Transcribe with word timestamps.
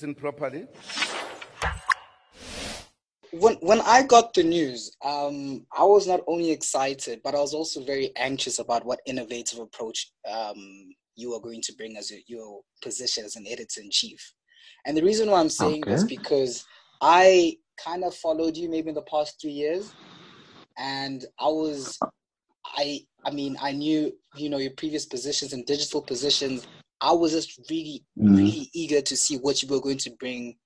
listen 0.00 0.14
properly. 0.14 0.66
When 3.32 3.56
when 3.60 3.80
I 3.82 4.02
got 4.02 4.34
the 4.34 4.42
news, 4.42 4.96
um, 5.04 5.66
I 5.76 5.84
was 5.84 6.06
not 6.06 6.20
only 6.26 6.50
excited, 6.50 7.20
but 7.22 7.34
I 7.34 7.38
was 7.38 7.54
also 7.54 7.84
very 7.84 8.10
anxious 8.16 8.58
about 8.58 8.84
what 8.84 9.00
innovative 9.06 9.60
approach 9.60 10.10
um, 10.30 10.88
you 11.16 11.34
are 11.34 11.40
going 11.40 11.60
to 11.62 11.72
bring 11.74 11.96
as 11.96 12.10
your, 12.10 12.20
your 12.26 12.60
position 12.82 13.24
as 13.24 13.36
an 13.36 13.46
editor 13.46 13.82
in 13.82 13.90
chief. 13.90 14.20
And 14.86 14.96
the 14.96 15.04
reason 15.04 15.30
why 15.30 15.38
I'm 15.38 15.50
saying 15.50 15.82
okay. 15.84 15.92
this 15.92 16.04
because 16.04 16.64
I 17.02 17.56
kind 17.84 18.02
of 18.02 18.14
followed 18.14 18.56
you 18.56 18.68
maybe 18.68 18.88
in 18.88 18.94
the 18.94 19.02
past 19.02 19.40
three 19.40 19.52
years, 19.52 19.92
and 20.78 21.24
I 21.38 21.46
was, 21.48 21.98
I 22.64 23.00
I 23.24 23.30
mean 23.30 23.56
I 23.60 23.72
knew 23.72 24.12
you 24.34 24.48
know 24.48 24.58
your 24.58 24.72
previous 24.72 25.06
positions 25.06 25.52
and 25.52 25.64
digital 25.66 26.02
positions. 26.02 26.66
I 27.00 27.12
was 27.12 27.32
just 27.32 27.58
really 27.70 28.04
mm. 28.18 28.36
really 28.36 28.70
eager 28.74 29.00
to 29.00 29.16
see 29.16 29.36
what 29.36 29.62
you 29.62 29.68
were 29.68 29.80
going 29.80 29.98
to 29.98 30.10
bring. 30.18 30.56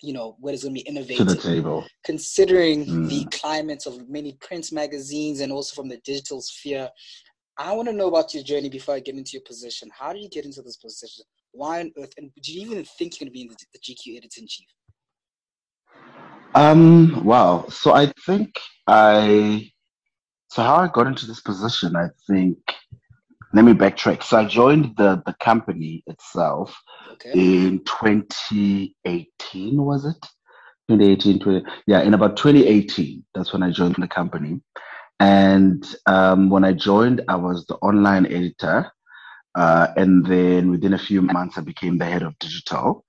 You 0.00 0.12
know 0.12 0.36
what 0.40 0.52
is 0.52 0.64
going 0.64 0.74
to 0.74 0.82
be 0.82 0.88
innovative 0.88 1.28
to 1.28 1.34
the 1.34 1.40
table, 1.40 1.86
considering 2.04 2.84
mm. 2.84 3.08
the 3.08 3.24
climate 3.36 3.86
of 3.86 4.08
many 4.08 4.32
print 4.40 4.72
magazines 4.72 5.40
and 5.40 5.52
also 5.52 5.80
from 5.80 5.88
the 5.88 5.98
digital 5.98 6.40
sphere. 6.40 6.90
I 7.58 7.72
want 7.72 7.86
to 7.88 7.94
know 7.94 8.08
about 8.08 8.34
your 8.34 8.42
journey 8.42 8.68
before 8.68 8.94
I 8.94 9.00
get 9.00 9.14
into 9.14 9.32
your 9.34 9.42
position. 9.42 9.90
How 9.96 10.12
did 10.12 10.22
you 10.22 10.28
get 10.28 10.44
into 10.44 10.62
this 10.62 10.76
position? 10.76 11.24
Why 11.52 11.80
on 11.80 11.92
earth? 11.98 12.12
And 12.16 12.34
did 12.34 12.48
you 12.48 12.62
even 12.62 12.84
think 12.84 13.20
you're 13.20 13.26
going 13.26 13.32
to 13.32 13.32
be 13.32 13.42
in 13.42 13.48
the, 13.48 13.56
the 13.74 13.78
GQ 13.78 14.16
editor 14.16 14.40
in 14.40 14.46
chief? 14.48 14.66
Um. 16.54 17.24
Wow. 17.24 17.66
So 17.68 17.92
I 17.92 18.12
think 18.26 18.58
I. 18.88 19.70
So 20.50 20.62
how 20.62 20.76
I 20.76 20.88
got 20.88 21.06
into 21.06 21.26
this 21.26 21.40
position, 21.40 21.94
I 21.94 22.08
think. 22.28 22.58
Let 23.54 23.64
me 23.64 23.74
backtrack. 23.74 24.22
So 24.22 24.38
I 24.38 24.46
joined 24.46 24.96
the 24.96 25.22
the 25.26 25.34
company 25.40 26.02
itself 26.06 26.74
okay. 27.12 27.32
in 27.34 27.80
2018. 27.84 29.84
Was 29.84 30.06
it? 30.06 30.16
2018, 30.88 31.38
20, 31.38 31.64
yeah, 31.86 32.02
in 32.02 32.12
about 32.12 32.36
2018, 32.36 33.24
that's 33.34 33.52
when 33.52 33.62
I 33.62 33.70
joined 33.70 33.96
the 33.98 34.08
company. 34.08 34.60
And 35.20 35.86
um, 36.06 36.50
when 36.50 36.64
I 36.64 36.72
joined, 36.72 37.22
I 37.28 37.36
was 37.36 37.64
the 37.66 37.76
online 37.76 38.26
editor. 38.26 38.90
Uh, 39.54 39.88
and 39.96 40.26
then 40.26 40.70
within 40.70 40.94
a 40.94 40.98
few 40.98 41.22
months, 41.22 41.56
I 41.56 41.60
became 41.60 41.98
the 41.98 42.04
head 42.04 42.22
of 42.22 42.38
digital, 42.38 43.04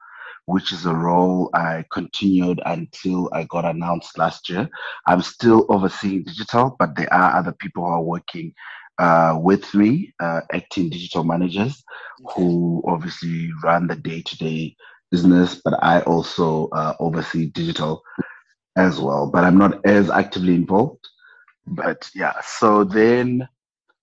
which 0.45 0.71
is 0.71 0.85
a 0.85 0.93
role 0.93 1.49
I 1.53 1.85
continued 1.91 2.61
until 2.65 3.29
I 3.33 3.45
got 3.45 3.65
announced 3.65 4.17
last 4.17 4.49
year. 4.49 4.69
I'm 5.07 5.21
still 5.21 5.65
overseeing 5.69 6.23
digital, 6.23 6.75
but 6.77 6.95
there 6.95 7.11
are 7.13 7.37
other 7.37 7.53
people 7.53 7.83
who 7.83 7.89
are 7.89 8.03
working 8.03 8.53
uh, 8.99 9.37
with 9.41 9.73
me, 9.73 10.13
uh, 10.19 10.41
acting 10.51 10.89
digital 10.89 11.23
managers, 11.23 11.83
who 12.35 12.83
obviously 12.85 13.49
run 13.63 13.87
the 13.87 13.95
day 13.95 14.21
to 14.21 14.37
day 14.37 14.75
business, 15.11 15.61
but 15.63 15.75
I 15.83 16.01
also 16.01 16.69
uh, 16.69 16.93
oversee 16.99 17.47
digital 17.47 18.01
as 18.75 18.99
well. 18.99 19.29
But 19.29 19.43
I'm 19.43 19.57
not 19.57 19.85
as 19.85 20.09
actively 20.09 20.55
involved. 20.55 21.07
But 21.65 22.09
yeah, 22.13 22.33
so 22.41 22.83
then 22.83 23.47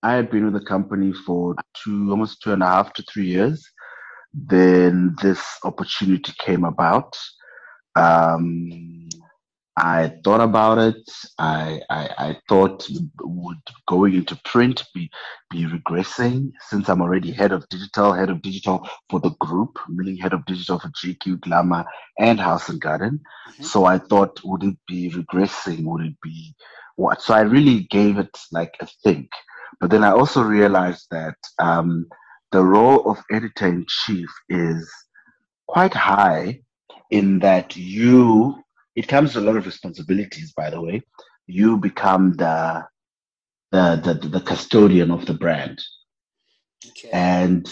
I 0.03 0.15
had 0.15 0.31
been 0.31 0.45
with 0.45 0.55
the 0.55 0.67
company 0.67 1.13
for 1.13 1.55
two, 1.75 2.11
almost 2.11 2.43
two 2.43 2.53
and 2.53 2.63
a 2.63 2.67
half 2.67 2.93
to 2.95 3.03
three 3.03 3.27
years. 3.27 3.69
Then 4.33 5.15
this 5.21 5.43
opportunity 5.65 6.33
came 6.39 6.65
about. 6.65 7.17
Um, 7.97 9.00
I 9.83 10.13
thought 10.25 10.41
about 10.41 10.79
it. 10.79 11.11
I, 11.39 11.81
I, 11.89 12.09
I 12.19 12.37
thought 12.49 12.87
would 13.23 13.57
going 13.89 14.15
into 14.15 14.39
print 14.45 14.85
be 14.95 15.11
be 15.51 15.65
regressing 15.65 16.53
since 16.69 16.89
I'm 16.89 17.01
already 17.01 17.33
head 17.33 17.53
of 17.53 17.67
digital, 17.71 18.13
head 18.13 18.29
of 18.29 18.43
digital 18.43 18.87
for 19.09 19.21
the 19.21 19.31
group, 19.41 19.79
meaning 19.89 20.19
head 20.19 20.35
of 20.35 20.45
digital 20.45 20.79
for 20.79 20.89
GQ, 20.89 21.41
Glamour, 21.41 21.85
and 22.19 22.39
House 22.39 22.69
and 22.69 22.81
Garden. 22.81 23.21
Mm-hmm. 23.53 23.65
So 23.65 23.87
I 23.87 23.99
thought, 23.99 24.39
would 24.45 24.63
it 24.65 24.77
be 24.87 25.11
regressing? 25.11 25.85
Would 25.85 26.05
it 26.05 26.17
be 26.23 26.55
what? 26.97 27.23
So 27.23 27.33
I 27.33 27.41
really 27.41 27.87
gave 27.91 28.19
it 28.19 28.37
like 28.53 28.75
a 28.81 28.87
think. 29.03 29.31
But 29.81 29.89
then 29.89 30.05
I 30.05 30.11
also 30.11 30.43
realized 30.43 31.07
that 31.11 31.37
um, 31.59 32.07
the 32.53 32.63
role 32.63 33.11
of 33.11 33.19
editor 33.31 33.67
in 33.67 33.87
chief 33.89 34.29
is 34.51 34.91
quite 35.67 35.95
high 35.95 36.61
in 37.11 37.39
that 37.41 37.77
you, 37.77 38.63
it 39.01 39.09
comes 39.09 39.35
with 39.35 39.45
a 39.45 39.47
lot 39.47 39.57
of 39.57 39.65
responsibilities, 39.65 40.53
by 40.53 40.69
the 40.69 40.79
way. 40.79 41.01
You 41.47 41.79
become 41.79 42.35
the, 42.35 42.85
the, 43.73 43.99
the, 44.05 44.29
the 44.29 44.41
custodian 44.43 45.11
of 45.11 45.25
the 45.25 45.33
brand. 45.33 45.83
Okay. 46.87 47.09
And 47.11 47.67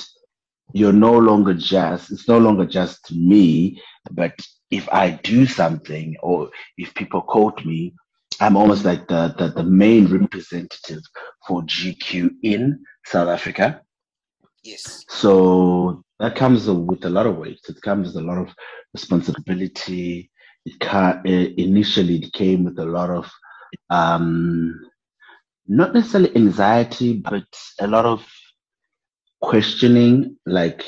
you're 0.72 0.94
no 1.10 1.18
longer 1.18 1.52
just, 1.52 2.10
it's 2.10 2.28
no 2.28 2.38
longer 2.38 2.64
just 2.64 3.12
me, 3.12 3.82
but 4.10 4.34
if 4.70 4.88
I 4.88 5.10
do 5.10 5.44
something 5.44 6.16
or 6.22 6.48
if 6.78 6.94
people 6.94 7.20
quote 7.20 7.62
me, 7.62 7.94
I'm 8.40 8.56
almost 8.56 8.86
like 8.86 9.06
the, 9.08 9.34
the, 9.36 9.48
the 9.48 9.64
main 9.64 10.06
representative 10.06 11.02
for 11.46 11.60
GQ 11.60 12.30
in 12.42 12.82
South 13.04 13.28
Africa. 13.28 13.82
Yes. 14.64 15.04
So 15.10 16.02
that 16.20 16.36
comes 16.36 16.66
with 16.66 17.04
a 17.04 17.10
lot 17.10 17.26
of 17.26 17.36
weight. 17.36 17.60
It 17.68 17.82
comes 17.82 18.14
with 18.14 18.24
a 18.24 18.26
lot 18.26 18.38
of 18.38 18.48
responsibility. 18.94 20.30
It 20.80 21.58
initially 21.58 22.16
it 22.16 22.32
came 22.32 22.64
with 22.64 22.78
a 22.78 22.84
lot 22.84 23.10
of 23.10 23.30
um, 23.90 24.80
not 25.66 25.94
necessarily 25.94 26.34
anxiety, 26.36 27.14
but 27.14 27.44
a 27.80 27.86
lot 27.86 28.06
of 28.06 28.26
questioning. 29.40 30.36
Like 30.46 30.84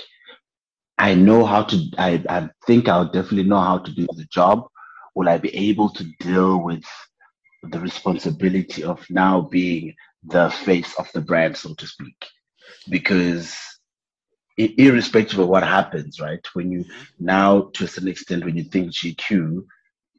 I 0.98 1.14
know 1.14 1.44
how 1.44 1.64
to. 1.64 1.76
I 1.98 2.22
I 2.28 2.48
think 2.66 2.88
I'll 2.88 3.04
definitely 3.06 3.44
know 3.44 3.60
how 3.60 3.78
to 3.78 3.90
do 3.92 4.06
the 4.16 4.26
job. 4.32 4.66
Will 5.14 5.28
I 5.28 5.38
be 5.38 5.54
able 5.56 5.90
to 5.90 6.04
deal 6.20 6.62
with 6.62 6.84
the 7.62 7.80
responsibility 7.80 8.82
of 8.82 9.04
now 9.10 9.42
being 9.42 9.94
the 10.24 10.50
face 10.50 10.94
of 10.98 11.10
the 11.12 11.20
brand, 11.20 11.56
so 11.56 11.74
to 11.74 11.86
speak. 11.86 12.26
Because 12.88 13.56
irrespective 14.78 15.38
of 15.38 15.48
what 15.48 15.62
happens, 15.62 16.20
right? 16.20 16.44
When 16.54 16.70
you 16.70 16.84
now, 17.18 17.70
to 17.74 17.84
a 17.84 17.88
certain 17.88 18.08
extent, 18.08 18.44
when 18.44 18.56
you 18.56 18.64
think 18.64 18.92
GQ, 18.92 19.64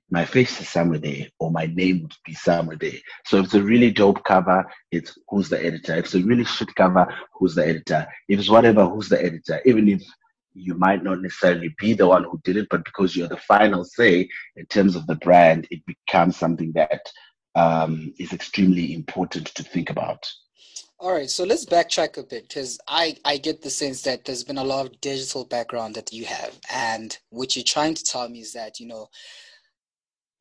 my 0.09 0.25
face 0.25 0.59
is 0.59 0.68
somewhere 0.68 1.00
there, 1.00 1.28
or 1.40 1.52
my 1.52 1.68
name 1.68 2.02
would 2.02 2.13
be 2.25 2.34
somewhere 2.34 2.75
there. 2.75 3.00
So 3.25 3.38
if 3.38 3.46
it's 3.46 3.53
a 3.53 3.63
really 3.63 3.91
dope 3.91 4.24
cover, 4.25 4.66
it's 4.91 5.18
who's 5.30 5.50
the 5.50 5.66
editor. 5.66 5.96
If 5.96 6.06
it's 6.06 6.16
a 6.16 6.19
really 6.19 6.44
shit 6.44 6.75
cover, 6.75 7.07
who's 7.34 7.56
the 7.56 7.66
editor. 7.66 8.06
If 8.28 8.40
it's 8.40 8.50
whatever, 8.50 8.85
who's 8.85 9.07
the 9.07 9.24
editor. 9.24 9.62
Even 9.66 9.88
if 9.88 10.03
you 10.53 10.74
might 10.74 11.03
not 11.03 11.22
necessarily 11.22 11.74
be 11.80 11.94
the 11.94 12.07
one 12.07 12.25
who 12.25 12.41
did 12.44 12.57
it, 12.57 12.68
but 12.69 12.84
because 12.84 13.16
you're 13.16 13.30
the 13.30 13.38
final 13.38 13.85
say 13.85 14.28
in 14.57 14.66
terms 14.66 14.97
of 14.97 15.07
the 15.07 15.16
brand, 15.16 15.66
it 15.72 15.81
becomes 15.85 16.35
something 16.35 16.74
that 16.74 17.09
um, 17.56 18.13
is 18.19 18.34
extremely 18.34 18.94
important 18.94 19.47
to 19.47 19.63
think 19.63 19.90
about. 19.90 20.25
All 21.01 21.12
right, 21.12 21.31
so 21.31 21.44
let's 21.45 21.66
backtrack 21.66 22.19
a 22.19 22.23
bit 22.23 22.47
because 22.47 22.79
I, 22.88 23.16
I 23.25 23.38
get 23.38 23.63
the 23.63 23.72
sense 23.72 24.03
that 24.03 24.23
there's 24.23 24.44
been 24.44 24.59
a 24.59 24.63
lot 24.63 24.85
of 24.85 25.01
digital 25.01 25.45
background 25.45 25.95
that 25.95 26.13
you 26.13 26.25
have, 26.25 26.59
and 26.72 27.17
what 27.31 27.56
you're 27.56 27.66
trying 27.66 27.95
to 27.95 28.03
tell 28.03 28.29
me 28.29 28.41
is 28.41 28.53
that 28.53 28.79
you 28.79 28.85
know 28.85 29.09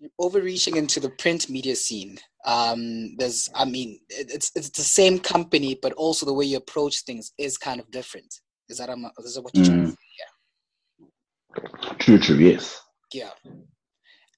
you're 0.01 0.11
overreaching 0.19 0.77
into 0.77 1.01
the 1.01 1.09
print 1.09 1.49
media 1.49 1.75
scene. 1.75 2.19
Um, 2.45 3.17
there's, 3.17 3.49
I 3.55 3.65
mean, 3.65 4.01
it's 4.11 4.53
it's 4.55 4.69
the 4.69 4.83
same 4.83 5.19
company, 5.19 5.79
but 5.81 5.95
also 5.95 6.27
the 6.27 6.35
way 6.35 6.45
you 6.45 6.59
approach 6.59 7.05
things 7.05 7.33
is 7.39 7.57
kind 7.57 7.81
of 7.81 7.91
different. 7.91 8.35
Is 8.69 8.77
that, 8.77 8.91
um, 8.91 9.11
is 9.21 9.37
that 9.37 9.43
what 9.43 9.55
you're 9.57 9.65
mm. 9.65 9.69
trying 9.69 9.85
to 9.87 9.91
say? 9.93 11.07
Yeah. 11.81 11.95
True, 12.01 12.19
true, 12.19 12.37
yes. 12.37 12.83
Yeah. 13.15 13.31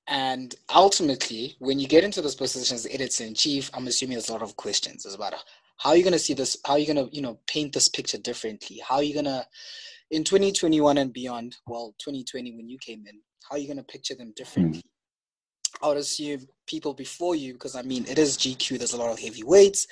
And 0.07 0.55
ultimately, 0.73 1.57
when 1.59 1.81
you 1.81 1.89
get 1.89 2.05
into 2.05 2.23
those 2.23 2.37
positions 2.37 2.87
as 2.87 2.95
editor 2.95 3.25
in 3.25 3.35
chief, 3.35 3.71
I'm 3.75 3.89
assuming 3.89 4.15
there's 4.15 4.29
a 4.29 4.33
lot 4.33 4.43
of 4.43 4.57
questions. 4.57 5.05
It's 5.05 5.17
about 5.17 5.35
how 5.83 5.91
are 5.91 5.97
you 5.97 6.05
going 6.05 6.13
to 6.13 6.19
see 6.19 6.35
this? 6.35 6.57
How 6.65 6.75
are 6.75 6.79
you 6.79 6.87
going 6.87 7.09
to, 7.09 7.13
you 7.15 7.23
know, 7.23 7.41
paint 7.49 7.73
this 7.73 7.89
picture 7.89 8.19
differently? 8.19 8.81
How 8.87 8.97
are 8.97 9.03
you 9.03 9.15
going 9.15 9.25
to, 9.25 9.45
in 10.13 10.23
2021 10.23 10.97
and 10.97 11.13
beyond, 11.13 11.57
well, 11.67 11.95
2020 11.99 12.53
when 12.53 12.69
you 12.69 12.79
came 12.79 13.05
in, 13.09 13.19
how 13.49 13.57
are 13.57 13.59
you 13.59 13.67
going 13.67 13.79
to 13.79 13.83
picture 13.83 14.15
them 14.15 14.33
differently? 14.37 14.79
Mm. 14.79 15.85
I 15.85 15.89
would 15.89 15.97
assume 15.97 16.47
people 16.69 16.95
before 16.95 17.35
you, 17.35 17.55
because 17.55 17.75
I 17.75 17.83
mean, 17.83 18.05
it 18.07 18.17
is 18.17 18.37
GQ, 18.39 18.79
there's 18.79 18.93
a 18.93 18.97
lot 18.97 19.11
of 19.11 19.19
heavyweights. 19.19 19.89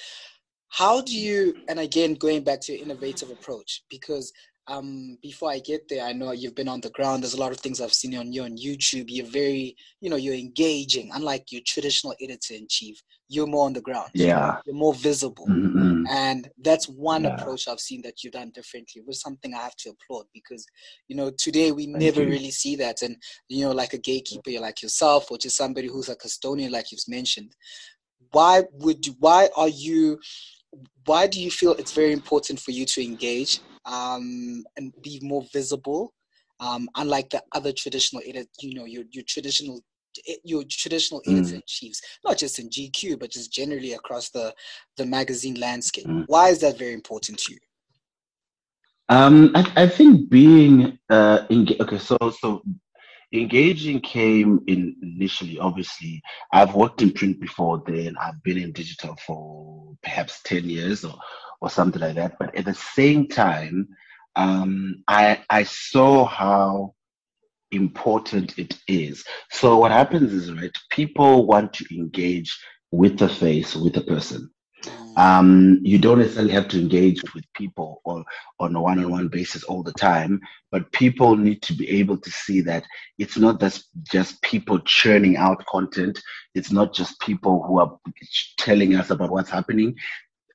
How 0.68 1.00
do 1.00 1.12
you, 1.12 1.56
and 1.68 1.80
again, 1.80 2.14
going 2.14 2.44
back 2.44 2.60
to 2.62 2.72
your 2.72 2.82
innovative 2.82 3.30
approach, 3.30 3.82
because 3.90 4.32
um, 4.70 5.18
before 5.20 5.50
I 5.50 5.58
get 5.58 5.88
there, 5.88 6.04
I 6.04 6.12
know 6.12 6.30
you've 6.30 6.54
been 6.54 6.68
on 6.68 6.80
the 6.80 6.90
ground. 6.90 7.22
There's 7.22 7.34
a 7.34 7.40
lot 7.40 7.50
of 7.50 7.58
things 7.58 7.80
I've 7.80 7.92
seen 7.92 8.14
on 8.14 8.32
you 8.32 8.44
on 8.44 8.56
YouTube. 8.56 9.06
You're 9.08 9.26
very, 9.26 9.76
you 10.00 10.08
know, 10.08 10.16
you're 10.16 10.34
engaging. 10.34 11.10
Unlike 11.12 11.50
your 11.50 11.62
traditional 11.66 12.14
editor 12.22 12.54
in 12.54 12.68
chief, 12.68 13.02
you're 13.28 13.48
more 13.48 13.66
on 13.66 13.72
the 13.72 13.80
ground. 13.80 14.10
Yeah, 14.14 14.58
you're 14.64 14.76
more 14.76 14.94
visible, 14.94 15.46
mm-hmm. 15.48 16.04
and 16.08 16.48
that's 16.62 16.88
one 16.88 17.24
yeah. 17.24 17.34
approach 17.34 17.66
I've 17.66 17.80
seen 17.80 18.00
that 18.02 18.22
you've 18.22 18.32
done 18.32 18.50
differently. 18.50 19.02
Was 19.04 19.20
something 19.20 19.52
I 19.54 19.58
have 19.58 19.76
to 19.76 19.90
applaud 19.90 20.26
because, 20.32 20.64
you 21.08 21.16
know, 21.16 21.30
today 21.36 21.72
we 21.72 21.86
Thank 21.86 21.98
never 21.98 22.22
you. 22.22 22.28
really 22.28 22.52
see 22.52 22.76
that. 22.76 23.02
And 23.02 23.16
you 23.48 23.64
know, 23.64 23.72
like 23.72 23.92
a 23.92 23.98
gatekeeper, 23.98 24.50
you're 24.50 24.62
like 24.62 24.82
yourself, 24.82 25.30
or 25.32 25.38
just 25.38 25.56
somebody 25.56 25.88
who's 25.88 26.08
a 26.08 26.16
custodian, 26.16 26.70
like 26.70 26.92
you've 26.92 27.00
mentioned. 27.08 27.56
Why 28.32 28.62
would 28.74 29.04
you, 29.04 29.16
why 29.18 29.48
are 29.56 29.68
you 29.68 30.20
why 31.06 31.26
do 31.26 31.40
you 31.40 31.50
feel 31.50 31.72
it's 31.72 31.92
very 31.92 32.12
important 32.12 32.60
for 32.60 32.70
you 32.70 32.86
to 32.86 33.02
engage 33.02 33.60
um, 33.90 34.64
and 34.76 34.92
be 35.02 35.20
more 35.22 35.44
visible 35.52 36.14
um, 36.60 36.88
unlike 36.96 37.30
the 37.30 37.42
other 37.52 37.72
traditional 37.72 38.22
edit, 38.26 38.48
you 38.60 38.74
know, 38.74 38.84
your 38.84 39.04
your 39.10 39.24
traditional 39.26 39.80
your 40.44 40.64
traditional 40.68 41.22
mm. 41.22 41.38
editor 41.38 41.56
in 41.56 41.62
chiefs, 41.66 42.00
not 42.24 42.36
just 42.36 42.58
in 42.58 42.68
GQ, 42.68 43.18
but 43.18 43.30
just 43.30 43.52
generally 43.52 43.94
across 43.94 44.30
the 44.30 44.54
the 44.96 45.06
magazine 45.06 45.54
landscape. 45.54 46.06
Mm. 46.06 46.24
Why 46.26 46.48
is 46.48 46.60
that 46.60 46.78
very 46.78 46.92
important 46.92 47.38
to 47.38 47.54
you? 47.54 47.58
Um, 49.08 49.50
I, 49.54 49.72
I 49.76 49.88
think 49.88 50.28
being 50.28 50.98
uh, 51.08 51.46
engaged. 51.50 51.80
Okay, 51.80 51.98
so 51.98 52.18
so 52.38 52.62
engaging 53.32 54.00
came 54.00 54.60
in 54.66 54.96
initially. 55.02 55.58
Obviously, 55.58 56.20
I've 56.52 56.74
worked 56.74 57.00
in 57.00 57.12
print 57.12 57.40
before. 57.40 57.82
Then 57.86 58.16
I've 58.20 58.42
been 58.42 58.58
in 58.58 58.72
digital 58.72 59.16
for 59.26 59.96
perhaps 60.02 60.42
ten 60.42 60.68
years 60.68 61.04
or 61.04 61.14
or 61.60 61.70
something 61.70 62.00
like 62.00 62.16
that. 62.16 62.38
But 62.38 62.54
at 62.54 62.64
the 62.64 62.74
same 62.74 63.28
time, 63.28 63.88
um, 64.36 65.02
I 65.08 65.42
I 65.50 65.64
saw 65.64 66.24
how 66.24 66.94
important 67.72 68.58
it 68.58 68.78
is. 68.88 69.24
So 69.50 69.78
what 69.78 69.92
happens 69.92 70.32
is 70.32 70.52
right, 70.52 70.70
people 70.90 71.46
want 71.46 71.72
to 71.74 71.86
engage 71.94 72.58
with 72.90 73.18
the 73.18 73.28
face, 73.28 73.76
with 73.76 73.94
the 73.94 74.02
person. 74.02 74.50
Um, 75.16 75.80
you 75.82 75.98
don't 75.98 76.20
necessarily 76.20 76.52
have 76.52 76.68
to 76.68 76.80
engage 76.80 77.22
with 77.34 77.44
people 77.54 78.00
or 78.04 78.24
on 78.58 78.74
a 78.74 78.80
one-on-one 78.80 79.28
basis 79.28 79.64
all 79.64 79.82
the 79.82 79.92
time, 79.92 80.40
but 80.70 80.90
people 80.92 81.36
need 81.36 81.60
to 81.62 81.74
be 81.74 81.88
able 81.90 82.16
to 82.16 82.30
see 82.30 82.60
that 82.62 82.84
it's 83.18 83.36
not 83.36 83.60
just 83.60 83.88
just 84.10 84.40
people 84.42 84.78
churning 84.80 85.36
out 85.36 85.66
content. 85.66 86.18
It's 86.54 86.72
not 86.72 86.94
just 86.94 87.20
people 87.20 87.62
who 87.62 87.80
are 87.80 87.98
telling 88.56 88.94
us 88.94 89.10
about 89.10 89.30
what's 89.30 89.50
happening 89.50 89.96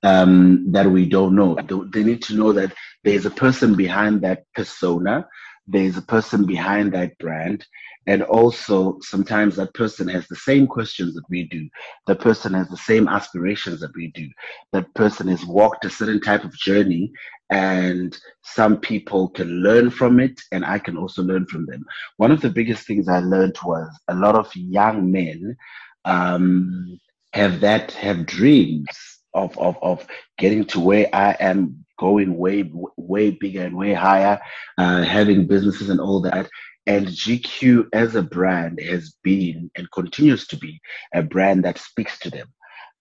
um, 0.05 0.71
that 0.71 0.89
we 0.89 1.09
don't 1.09 1.35
know. 1.35 1.57
They 1.93 2.03
need 2.03 2.21
to 2.23 2.35
know 2.35 2.53
that 2.53 2.73
there's 3.03 3.25
a 3.25 3.31
person 3.31 3.75
behind 3.75 4.21
that 4.23 4.45
persona 4.55 5.27
there's 5.67 5.97
a 5.97 6.01
person 6.01 6.45
behind 6.45 6.93
that 6.93 7.17
brand. 7.17 7.65
And 8.07 8.21
also, 8.21 8.99
sometimes 9.01 9.55
that 9.55 9.73
person 9.73 10.07
has 10.09 10.27
the 10.27 10.35
same 10.35 10.67
questions 10.67 11.15
that 11.15 11.27
we 11.29 11.47
do. 11.47 11.67
The 12.05 12.15
person 12.15 12.53
has 12.53 12.69
the 12.69 12.77
same 12.77 13.07
aspirations 13.07 13.79
that 13.79 13.95
we 13.95 14.11
do. 14.11 14.29
That 14.73 14.93
person 14.93 15.27
has 15.29 15.43
walked 15.43 15.85
a 15.85 15.89
certain 15.89 16.21
type 16.21 16.43
of 16.43 16.53
journey, 16.53 17.11
and 17.49 18.15
some 18.43 18.77
people 18.79 19.29
can 19.29 19.63
learn 19.63 19.89
from 19.89 20.19
it, 20.19 20.39
and 20.51 20.63
I 20.63 20.77
can 20.77 20.97
also 20.97 21.23
learn 21.23 21.47
from 21.47 21.65
them. 21.65 21.83
One 22.17 22.31
of 22.31 22.41
the 22.41 22.49
biggest 22.51 22.85
things 22.85 23.07
I 23.07 23.19
learned 23.21 23.57
was 23.65 23.89
a 24.07 24.15
lot 24.15 24.35
of 24.35 24.55
young 24.55 25.11
men 25.11 25.57
um, 26.05 26.99
have 27.33 27.59
that 27.61 27.91
have 27.93 28.27
dreams 28.27 29.14
of, 29.35 29.57
of, 29.59 29.77
of 29.83 30.07
getting 30.39 30.65
to 30.67 30.81
where 30.81 31.09
I 31.13 31.33
am 31.39 31.85
going 31.99 32.37
way 32.37 32.71
way 32.97 33.31
bigger 33.31 33.63
and 33.63 33.77
way 33.77 33.93
higher, 33.93 34.41
uh, 34.79 35.03
having 35.03 35.47
businesses 35.47 35.89
and 35.89 36.01
all 36.01 36.21
that. 36.23 36.49
And 36.87 37.07
GQ 37.07 37.87
as 37.93 38.15
a 38.15 38.23
brand 38.23 38.81
has 38.81 39.15
been 39.23 39.71
and 39.75 39.91
continues 39.91 40.47
to 40.49 40.57
be 40.57 40.81
a 41.13 41.23
brand 41.23 41.65
that 41.65 41.79
speaks 41.79 42.19
to 42.21 42.31
them. 42.31 42.49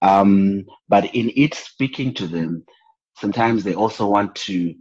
Um, 0.02 0.66
but 0.88 1.14
in 1.14 1.32
it 1.36 1.54
speaking 1.54 2.14
to 2.16 2.28
them, 2.28 2.64
sometimes 3.18 3.64
they 3.64 3.74
also 3.74 4.08
want 4.08 4.36
to 4.36 4.74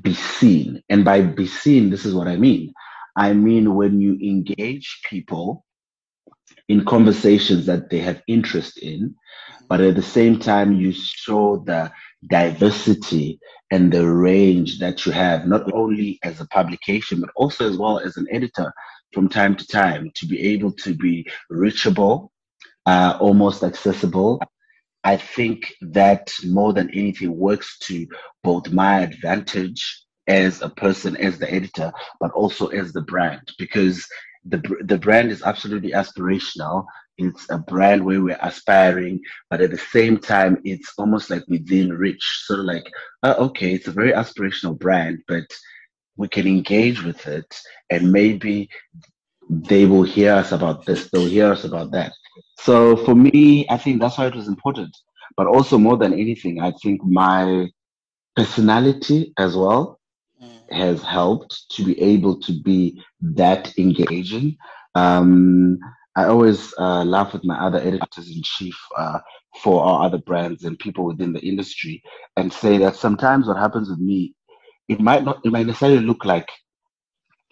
be 0.00 0.14
seen. 0.14 0.82
And 0.90 1.04
by 1.04 1.22
be 1.22 1.46
seen, 1.48 1.90
this 1.90 2.06
is 2.06 2.14
what 2.14 2.28
I 2.28 2.36
mean. 2.36 2.74
I 3.16 3.34
mean, 3.34 3.74
when 3.76 4.00
you 4.00 4.14
engage 4.14 5.00
people 5.10 5.64
in 6.70 6.84
conversations 6.84 7.66
that 7.66 7.90
they 7.90 7.98
have 7.98 8.22
interest 8.28 8.78
in, 8.78 9.12
but 9.68 9.80
at 9.80 9.96
the 9.96 10.02
same 10.02 10.38
time, 10.38 10.72
you 10.72 10.92
show 10.92 11.56
the 11.66 11.90
diversity 12.28 13.40
and 13.72 13.92
the 13.92 14.06
range 14.08 14.78
that 14.78 15.04
you 15.04 15.10
have, 15.10 15.48
not 15.48 15.72
only 15.72 16.20
as 16.22 16.40
a 16.40 16.46
publication, 16.46 17.20
but 17.20 17.30
also 17.34 17.68
as 17.68 17.76
well 17.76 17.98
as 17.98 18.16
an 18.16 18.28
editor 18.30 18.72
from 19.12 19.28
time 19.28 19.56
to 19.56 19.66
time 19.66 20.12
to 20.14 20.26
be 20.26 20.40
able 20.52 20.70
to 20.70 20.94
be 20.94 21.26
reachable, 21.48 22.30
uh, 22.86 23.18
almost 23.20 23.64
accessible. 23.64 24.40
I 25.02 25.16
think 25.16 25.74
that 25.80 26.30
more 26.44 26.72
than 26.72 26.88
anything 26.90 27.36
works 27.36 27.78
to 27.88 28.06
both 28.44 28.70
my 28.70 29.00
advantage 29.00 30.04
as 30.28 30.62
a 30.62 30.68
person, 30.70 31.16
as 31.16 31.36
the 31.36 31.52
editor, 31.52 31.92
but 32.20 32.30
also 32.30 32.68
as 32.68 32.92
the 32.92 33.02
brand, 33.02 33.42
because 33.58 34.06
the 34.44 34.58
the 34.84 34.98
brand 34.98 35.30
is 35.30 35.42
absolutely 35.42 35.92
aspirational 35.92 36.86
it's 37.20 37.46
a 37.50 37.58
brand 37.58 38.04
where 38.04 38.22
we're 38.22 38.38
aspiring, 38.40 39.20
but 39.50 39.60
at 39.60 39.70
the 39.70 39.78
same 39.78 40.18
time, 40.18 40.58
it's 40.64 40.92
almost 40.96 41.30
like 41.30 41.44
within 41.48 41.92
reach. 41.92 42.24
So 42.46 42.54
like, 42.54 42.90
uh, 43.22 43.34
okay, 43.38 43.74
it's 43.74 43.88
a 43.88 43.92
very 43.92 44.12
aspirational 44.12 44.78
brand, 44.78 45.18
but 45.28 45.44
we 46.16 46.28
can 46.28 46.46
engage 46.46 47.02
with 47.02 47.26
it, 47.26 47.60
and 47.90 48.10
maybe 48.10 48.70
they 49.50 49.84
will 49.84 50.02
hear 50.02 50.32
us 50.32 50.52
about 50.52 50.86
this, 50.86 51.10
they'll 51.10 51.26
hear 51.26 51.52
us 51.52 51.64
about 51.64 51.92
that. 51.92 52.12
So 52.58 52.96
for 52.96 53.14
me, 53.14 53.66
I 53.68 53.76
think 53.76 54.00
that's 54.00 54.16
why 54.18 54.26
it 54.26 54.34
was 54.34 54.48
important. 54.48 54.96
But 55.36 55.46
also, 55.46 55.78
more 55.78 55.96
than 55.96 56.12
anything, 56.12 56.60
I 56.60 56.72
think 56.82 57.04
my 57.04 57.68
personality 58.36 59.32
as 59.38 59.56
well. 59.56 59.99
Has 60.72 61.02
helped 61.02 61.70
to 61.70 61.84
be 61.84 62.00
able 62.00 62.40
to 62.40 62.52
be 62.62 63.02
that 63.20 63.76
engaging. 63.78 64.56
Um, 64.94 65.78
I 66.16 66.24
always 66.24 66.74
uh, 66.78 67.04
laugh 67.04 67.32
with 67.32 67.44
my 67.44 67.58
other 67.58 67.78
editors 67.78 68.28
in 68.34 68.42
chief 68.42 68.76
uh, 68.96 69.20
for 69.62 69.84
our 69.84 70.04
other 70.06 70.18
brands 70.18 70.64
and 70.64 70.78
people 70.78 71.04
within 71.04 71.32
the 71.32 71.40
industry 71.40 72.02
and 72.36 72.52
say 72.52 72.78
that 72.78 72.96
sometimes 72.96 73.46
what 73.46 73.56
happens 73.56 73.88
with 73.88 74.00
me, 74.00 74.34
it 74.88 75.00
might 75.00 75.24
not, 75.24 75.40
it 75.44 75.52
might 75.52 75.66
necessarily 75.66 76.00
look 76.00 76.24
like 76.24 76.48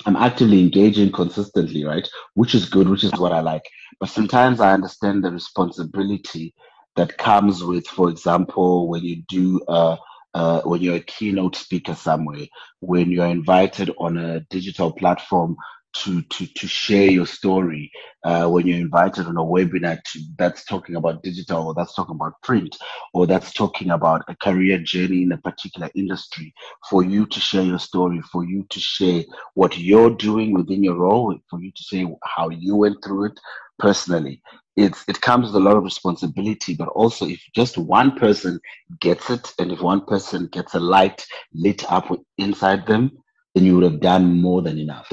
I'm 0.07 0.17
actively 0.17 0.61
engaging 0.61 1.11
consistently, 1.13 1.85
right? 1.85 2.09
Which 2.35 2.55
is 2.55 2.69
good, 2.69 2.89
which 2.89 3.05
is 3.05 3.13
what 3.19 3.33
I 3.33 3.41
like. 3.41 3.65
But 4.01 4.09
sometimes 4.11 4.61
I 4.61 4.73
understand 4.73 5.25
the 5.25 5.31
responsibility 5.31 6.55
that 6.97 7.19
comes 7.19 7.65
with, 7.65 7.87
for 7.87 8.09
example, 8.09 8.89
when 8.89 9.03
you 9.03 9.23
do 9.29 9.61
uh, 9.69 9.97
uh, 10.35 10.63
when 10.63 10.81
you're 10.81 10.97
a 10.97 11.01
keynote 11.01 11.57
speaker 11.57 11.95
somewhere, 11.95 12.47
when 12.81 13.11
you're 13.11 13.27
invited 13.27 13.91
on 13.99 14.17
a 14.19 14.41
digital 14.51 14.93
platform 14.93 15.57
to 15.95 16.23
to 16.23 16.47
to 16.47 16.67
share 16.67 17.11
your 17.11 17.27
story 17.27 17.91
uh, 18.25 18.49
when 18.49 18.67
you're 18.67 18.79
invited 18.79 19.27
on 19.27 19.37
a 19.37 19.43
webinar 19.45 19.99
to, 20.05 20.21
that's 20.37 20.65
talking 20.65 20.97
about 20.97 21.23
digital 21.23 21.67
or 21.69 21.75
that's 21.75 21.95
talking 21.95 22.15
about 22.15 22.35
print 22.43 22.77
or 23.15 23.27
that's 23.27 23.53
talking 23.53 23.91
about 23.91 24.23
a 24.29 24.37
career 24.37 24.79
journey 24.79 25.23
in 25.23 25.33
a 25.33 25.39
particular 25.39 25.91
industry 25.95 26.53
for 26.89 27.03
you 27.03 27.27
to 27.27 27.41
share 27.41 27.63
your 27.63 27.79
story 27.79 28.21
for 28.31 28.45
you 28.45 28.67
to 28.71 28.81
share 28.81 29.23
what 29.55 29.79
you're 29.79 30.11
doing 30.11 30.53
within 30.53 30.85
your 30.85 30.97
role 30.97 31.37
for 31.49 31.61
you 31.61 31.73
to 31.75 31.83
say 31.83 32.07
how 32.25 32.51
you 32.51 32.77
went 32.77 32.97
through 33.03 33.25
it 33.25 33.41
personally 33.79 34.43
it's 34.85 35.05
it 35.09 35.21
comes 35.21 35.47
with 35.47 35.57
a 35.57 35.67
lot 35.69 35.77
of 35.77 35.85
responsibility 35.85 36.75
but 36.75 36.89
also 36.89 37.27
if 37.27 37.41
just 37.55 37.77
one 37.77 38.17
person 38.19 38.59
gets 39.01 39.29
it 39.31 39.53
and 39.59 39.73
if 39.73 39.81
one 39.81 40.05
person 40.07 40.49
gets 40.53 40.75
a 40.75 40.81
light 40.81 41.27
lit 41.53 41.91
up 41.91 42.07
inside 42.39 42.87
them 42.87 43.11
then 43.55 43.65
you 43.65 43.75
would 43.75 43.85
have 43.85 44.01
done 44.01 44.41
more 44.41 44.63
than 44.63 44.79
enough 44.79 45.11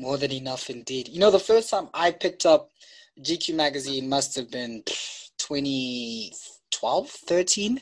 more 0.00 0.16
than 0.16 0.32
enough 0.32 0.70
indeed. 0.70 1.08
You 1.08 1.20
know, 1.20 1.30
the 1.30 1.38
first 1.38 1.70
time 1.70 1.88
I 1.94 2.10
picked 2.10 2.46
up 2.46 2.70
GQ 3.20 3.54
magazine 3.54 4.08
must 4.08 4.34
have 4.36 4.50
been 4.50 4.82
2012, 5.38 7.10
13. 7.10 7.80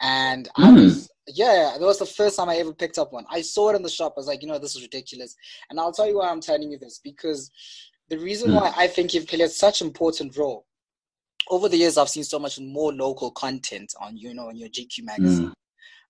And 0.00 0.48
mm. 0.48 0.50
I 0.56 0.68
hmm. 0.68 0.74
was, 0.76 1.10
yeah, 1.28 1.76
that 1.78 1.84
was 1.84 1.98
the 1.98 2.06
first 2.06 2.36
time 2.36 2.48
I 2.48 2.56
ever 2.56 2.72
picked 2.72 2.98
up 2.98 3.12
one. 3.12 3.24
I 3.30 3.40
saw 3.40 3.70
it 3.70 3.76
in 3.76 3.82
the 3.82 3.88
shop. 3.88 4.14
I 4.16 4.20
was 4.20 4.26
like, 4.26 4.42
you 4.42 4.48
know, 4.48 4.58
this 4.58 4.76
is 4.76 4.82
ridiculous. 4.82 5.34
And 5.70 5.78
I'll 5.78 5.92
tell 5.92 6.06
you 6.06 6.18
why 6.18 6.28
I'm 6.28 6.40
telling 6.40 6.70
you 6.70 6.78
this 6.78 7.00
because 7.02 7.50
the 8.08 8.18
reason 8.18 8.50
mm. 8.50 8.60
why 8.60 8.72
I 8.76 8.86
think 8.86 9.14
you've 9.14 9.26
played 9.26 9.50
such 9.50 9.80
important 9.80 10.36
role 10.36 10.66
over 11.50 11.68
the 11.68 11.76
years, 11.76 11.98
I've 11.98 12.08
seen 12.08 12.24
so 12.24 12.38
much 12.38 12.58
more 12.58 12.92
local 12.92 13.30
content 13.30 13.94
on, 14.00 14.16
you 14.16 14.34
know, 14.34 14.48
on 14.48 14.56
your 14.56 14.68
GQ 14.68 15.04
magazine. 15.04 15.52
Mm. 15.52 15.54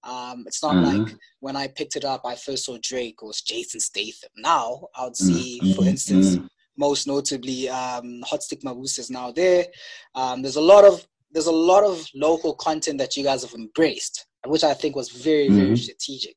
Um, 0.08 0.44
it's 0.46 0.62
not 0.62 0.74
mm-hmm. 0.74 1.04
like 1.04 1.14
when 1.40 1.56
I 1.56 1.68
picked 1.68 1.96
it 1.96 2.04
up, 2.04 2.22
I 2.24 2.34
first 2.34 2.66
saw 2.66 2.76
Drake 2.82 3.22
or 3.22 3.32
Jason 3.44 3.80
Statham. 3.80 4.30
Now 4.36 4.88
I 4.94 5.04
would 5.04 5.16
see, 5.16 5.60
mm-hmm. 5.62 5.72
for 5.72 5.88
instance, 5.88 6.36
mm-hmm. 6.36 6.46
most 6.76 7.06
notably, 7.06 7.70
um, 7.70 8.22
Hotstix 8.30 8.62
Mabuse 8.62 8.98
is 8.98 9.10
now 9.10 9.32
there. 9.32 9.66
Um, 10.14 10.42
there's 10.42 10.56
a 10.56 10.60
lot 10.60 10.84
of 10.84 11.06
there's 11.30 11.46
a 11.46 11.52
lot 11.52 11.84
of 11.84 12.06
local 12.14 12.54
content 12.54 12.98
that 12.98 13.16
you 13.16 13.24
guys 13.24 13.42
have 13.42 13.54
embraced, 13.54 14.26
which 14.46 14.62
I 14.62 14.74
think 14.74 14.94
was 14.94 15.08
very 15.08 15.48
very 15.48 15.68
mm-hmm. 15.68 15.74
strategic. 15.76 16.36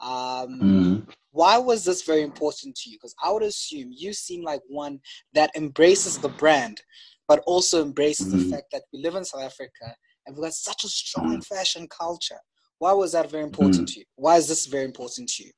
Um, 0.00 0.10
mm-hmm. 0.10 1.00
why 1.30 1.58
was 1.58 1.84
this 1.84 2.02
very 2.02 2.22
important 2.22 2.76
to 2.76 2.90
you? 2.90 2.96
Because 2.96 3.14
I 3.22 3.30
would 3.30 3.42
assume 3.42 3.90
you 3.92 4.12
seem 4.12 4.42
like 4.42 4.60
one 4.68 5.00
that 5.32 5.50
embraces 5.56 6.18
the 6.18 6.28
brand, 6.28 6.80
but 7.28 7.42
also 7.46 7.82
embraces 7.82 8.30
the 8.30 8.38
mm-hmm. 8.38 8.50
fact 8.50 8.66
that 8.72 8.82
we 8.92 9.00
live 9.00 9.14
in 9.14 9.24
South 9.24 9.42
Africa 9.42 9.94
and 10.26 10.36
we've 10.36 10.44
got 10.44 10.54
such 10.54 10.84
a 10.84 10.88
strong 10.88 11.40
fashion 11.42 11.86
culture. 11.88 12.38
Why 12.78 12.92
was 12.92 13.12
that 13.12 13.30
very 13.30 13.44
important 13.44 13.88
mm. 13.88 13.94
to 13.94 14.00
you? 14.00 14.04
Why 14.16 14.36
is 14.36 14.48
this 14.48 14.66
very 14.66 14.84
important 14.84 15.28
to 15.30 15.44
you? 15.44 15.50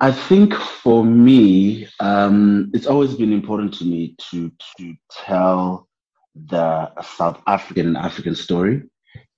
I 0.00 0.10
think 0.10 0.54
for 0.54 1.04
me, 1.04 1.86
um, 2.00 2.70
it's 2.74 2.86
always 2.86 3.14
been 3.14 3.32
important 3.32 3.74
to 3.74 3.84
me 3.84 4.16
to 4.30 4.50
to 4.78 4.94
tell 5.12 5.88
the 6.34 6.90
South 7.02 7.40
African 7.46 7.86
and 7.88 7.96
African 7.96 8.34
story 8.34 8.82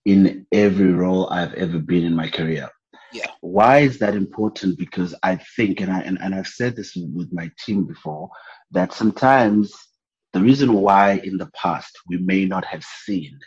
in 0.05 0.47
every 0.53 0.93
role 0.93 1.29
I've 1.31 1.55
ever 1.55 1.79
been 1.79 2.05
in 2.05 2.15
my 2.15 2.29
career. 2.29 2.69
Yeah. 3.13 3.27
Why 3.41 3.79
is 3.79 3.99
that 3.99 4.15
important? 4.15 4.79
Because 4.79 5.15
I 5.23 5.37
think, 5.57 5.81
and 5.81 5.93
I 5.93 6.01
and, 6.01 6.19
and 6.21 6.35
I've 6.35 6.47
said 6.47 6.77
this 6.77 6.97
with 6.97 7.33
my 7.33 7.51
team 7.65 7.85
before, 7.85 8.31
that 8.71 8.93
sometimes 8.93 9.73
the 10.33 10.41
reason 10.41 10.73
why 10.73 11.21
in 11.25 11.37
the 11.37 11.51
past 11.55 11.99
we 12.09 12.17
may 12.19 12.45
not 12.45 12.65
have 12.65 12.83
seen 13.05 13.39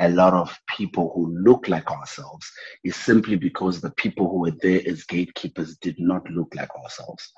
a 0.00 0.08
lot 0.08 0.32
of 0.32 0.58
people 0.76 1.12
who 1.14 1.36
look 1.38 1.68
like 1.68 1.90
ourselves 1.90 2.50
is 2.82 2.96
simply 2.96 3.36
because 3.36 3.80
the 3.80 3.92
people 3.92 4.28
who 4.28 4.38
were 4.38 4.56
there 4.62 4.80
as 4.86 5.04
gatekeepers 5.04 5.76
did 5.78 5.96
not 5.98 6.28
look 6.30 6.52
like 6.54 6.70
ourselves. 6.76 7.32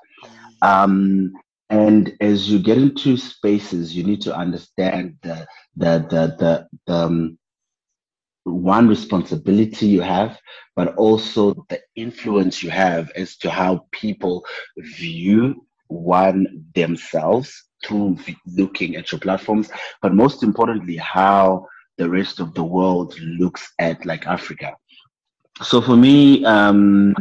Mm. 0.61 0.67
Um, 0.67 1.33
and 1.69 2.15
as 2.21 2.49
you 2.49 2.59
get 2.59 2.77
into 2.77 3.17
spaces, 3.17 3.95
you 3.95 4.03
need 4.03 4.21
to 4.21 4.35
understand 4.35 5.17
the 5.21 5.45
the 5.75 5.99
the 6.09 6.35
the, 6.39 6.67
the 6.85 6.93
um, 6.93 7.37
one 8.47 8.87
responsibility 8.87 9.87
you 9.87 10.01
have, 10.01 10.39
but 10.75 10.95
also 10.95 11.53
the 11.69 11.79
influence 11.95 12.63
you 12.63 12.69
have 12.69 13.11
as 13.15 13.37
to 13.37 13.49
how 13.49 13.85
people 13.91 14.45
view 14.77 15.65
one 15.87 16.65
themselves 16.75 17.63
through 17.85 18.17
looking 18.45 18.95
at 18.95 19.11
your 19.11 19.19
platforms, 19.19 19.69
but 20.01 20.13
most 20.13 20.43
importantly, 20.43 20.97
how 20.97 21.65
the 21.97 22.09
rest 22.09 22.39
of 22.39 22.53
the 22.53 22.63
world 22.63 23.19
looks 23.19 23.71
at 23.79 24.05
like 24.05 24.27
Africa. 24.27 24.75
So 25.63 25.81
for 25.81 25.95
me, 25.95 26.45
um, 26.45 27.15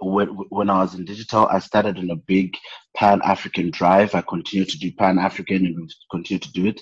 when, 0.00 0.28
when 0.28 0.70
I 0.70 0.78
was 0.78 0.94
in 0.94 1.04
digital, 1.04 1.46
I 1.46 1.58
started 1.58 1.98
on 1.98 2.10
a 2.10 2.16
big 2.16 2.56
Pan 2.96 3.20
African 3.24 3.70
drive. 3.70 4.14
I 4.14 4.22
continue 4.22 4.64
to 4.64 4.78
do 4.78 4.90
Pan 4.92 5.18
African 5.18 5.66
and 5.66 5.94
continue 6.10 6.40
to 6.40 6.52
do 6.52 6.66
it, 6.66 6.80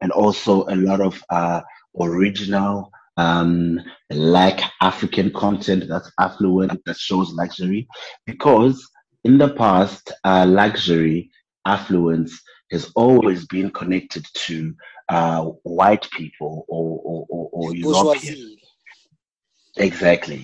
and 0.00 0.12
also 0.12 0.64
a 0.68 0.76
lot 0.76 1.00
of 1.00 1.22
uh, 1.30 1.60
original 1.98 2.92
um, 3.20 3.54
like 4.10 4.60
African 4.90 5.28
content 5.42 5.82
that's 5.90 6.10
affluent 6.26 6.80
that 6.86 6.98
shows 7.08 7.28
luxury, 7.42 7.82
because 8.30 8.76
in 9.28 9.34
the 9.42 9.50
past, 9.62 10.04
uh, 10.30 10.46
luxury 10.62 11.18
affluence 11.76 12.32
has 12.74 12.84
always 13.04 13.40
been 13.54 13.68
connected 13.80 14.24
to 14.46 14.54
uh, 15.16 15.42
white 15.80 16.06
people 16.18 16.64
or, 16.74 16.88
or, 17.08 17.20
or, 17.34 17.44
or 17.52 17.66
European. 17.74 18.56
Exactly. 19.76 20.40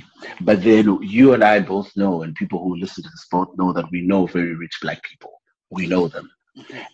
But 0.49 0.59
then 0.62 0.85
you 1.02 1.35
and 1.35 1.42
I 1.52 1.61
both 1.61 1.88
know, 1.97 2.14
and 2.23 2.35
people 2.35 2.61
who 2.62 2.76
listen 2.83 3.02
to 3.04 3.11
this 3.11 3.26
both 3.30 3.50
know 3.59 3.71
that 3.73 3.90
we 3.90 4.00
know 4.11 4.26
very 4.26 4.54
rich 4.54 4.76
black 4.83 5.00
people. 5.11 5.33
We 5.71 5.87
know 5.92 6.09
them. 6.09 6.28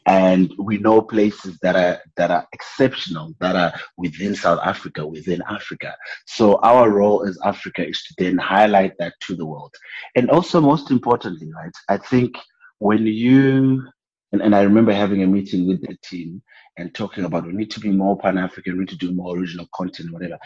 And 0.07 0.52
we 0.59 0.78
know 0.78 1.00
places 1.02 1.59
that 1.62 1.76
are 1.76 2.00
that 2.16 2.31
are 2.31 2.47
exceptional, 2.52 3.35
that 3.40 3.57
are 3.57 3.73
within 3.97 4.35
South 4.35 4.61
Africa, 4.64 5.07
within 5.07 5.42
Africa. 5.49 5.95
So 6.26 6.57
our 6.62 6.90
role 6.90 7.25
as 7.26 7.38
Africa 7.45 7.87
is 7.87 8.02
to 8.02 8.14
then 8.19 8.38
highlight 8.38 8.95
that 8.99 9.14
to 9.26 9.37
the 9.37 9.47
world. 9.47 9.75
And 10.16 10.31
also 10.31 10.61
most 10.61 10.90
importantly, 10.90 11.50
right, 11.54 11.75
I 11.88 11.99
think 11.99 12.35
when 12.78 13.07
you 13.07 13.87
and, 14.33 14.42
and 14.42 14.54
I 14.54 14.62
remember 14.62 14.92
having 14.92 15.23
a 15.23 15.26
meeting 15.26 15.69
with 15.69 15.83
the 15.83 15.97
team 16.02 16.42
and 16.76 16.95
talking 16.95 17.25
about 17.25 17.47
we 17.47 17.52
need 17.52 17.71
to 17.73 17.81
be 17.81 17.90
more 17.90 18.19
Pan 18.19 18.38
African, 18.38 18.75
we 18.75 18.81
need 18.81 18.88
to 18.88 18.97
do 18.97 19.12
more 19.12 19.37
original 19.37 19.69
content, 19.75 20.12
whatever 20.12 20.38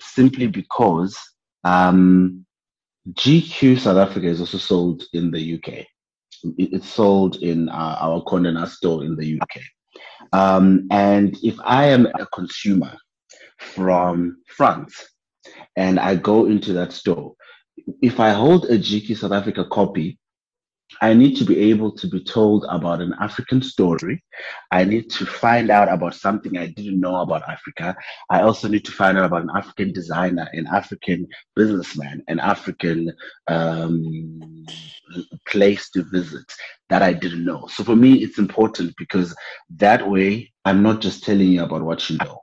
simply 0.00 0.46
because 0.46 1.18
um, 1.64 2.44
GQ 3.12 3.78
South 3.78 3.96
Africa 3.96 4.26
is 4.26 4.40
also 4.40 4.58
sold 4.58 5.04
in 5.12 5.30
the 5.30 5.54
UK. 5.54 5.86
It's 6.58 6.88
sold 6.88 7.36
in 7.36 7.68
uh, 7.68 7.96
our 8.00 8.22
Condé 8.24 8.52
Nast 8.52 8.76
store 8.76 9.04
in 9.04 9.16
the 9.16 9.40
UK. 9.40 9.62
Um, 10.32 10.86
and 10.90 11.36
if 11.42 11.56
I 11.64 11.86
am 11.86 12.06
a 12.06 12.26
consumer 12.26 12.96
from 13.58 14.38
France 14.48 14.94
and 15.76 15.98
I 15.98 16.16
go 16.16 16.46
into 16.46 16.72
that 16.74 16.92
store, 16.92 17.34
if 18.02 18.20
I 18.20 18.30
hold 18.30 18.66
a 18.66 18.78
GQ 18.78 19.16
South 19.16 19.32
Africa 19.32 19.64
copy, 19.70 20.18
I 21.00 21.14
need 21.14 21.36
to 21.36 21.44
be 21.44 21.58
able 21.70 21.92
to 21.92 22.06
be 22.06 22.22
told 22.22 22.64
about 22.68 23.00
an 23.00 23.14
African 23.20 23.62
story. 23.62 24.22
I 24.70 24.84
need 24.84 25.10
to 25.10 25.26
find 25.26 25.70
out 25.70 25.88
about 25.88 26.14
something 26.14 26.56
I 26.56 26.66
didn't 26.66 27.00
know 27.00 27.16
about 27.16 27.48
Africa. 27.48 27.96
I 28.30 28.42
also 28.42 28.68
need 28.68 28.84
to 28.84 28.92
find 28.92 29.18
out 29.18 29.24
about 29.24 29.42
an 29.42 29.50
African 29.54 29.92
designer, 29.92 30.48
an 30.52 30.66
African 30.66 31.26
businessman, 31.56 32.22
an 32.28 32.38
African 32.40 33.12
um, 33.48 34.66
place 35.48 35.90
to 35.90 36.02
visit 36.04 36.44
that 36.88 37.02
I 37.02 37.12
didn't 37.12 37.44
know. 37.44 37.66
So 37.68 37.84
for 37.84 37.96
me, 37.96 38.22
it's 38.22 38.38
important 38.38 38.94
because 38.98 39.34
that 39.76 40.08
way 40.08 40.52
I'm 40.64 40.82
not 40.82 41.00
just 41.00 41.24
telling 41.24 41.48
you 41.48 41.62
about 41.62 41.82
what 41.82 42.08
you 42.10 42.18
know. 42.18 42.40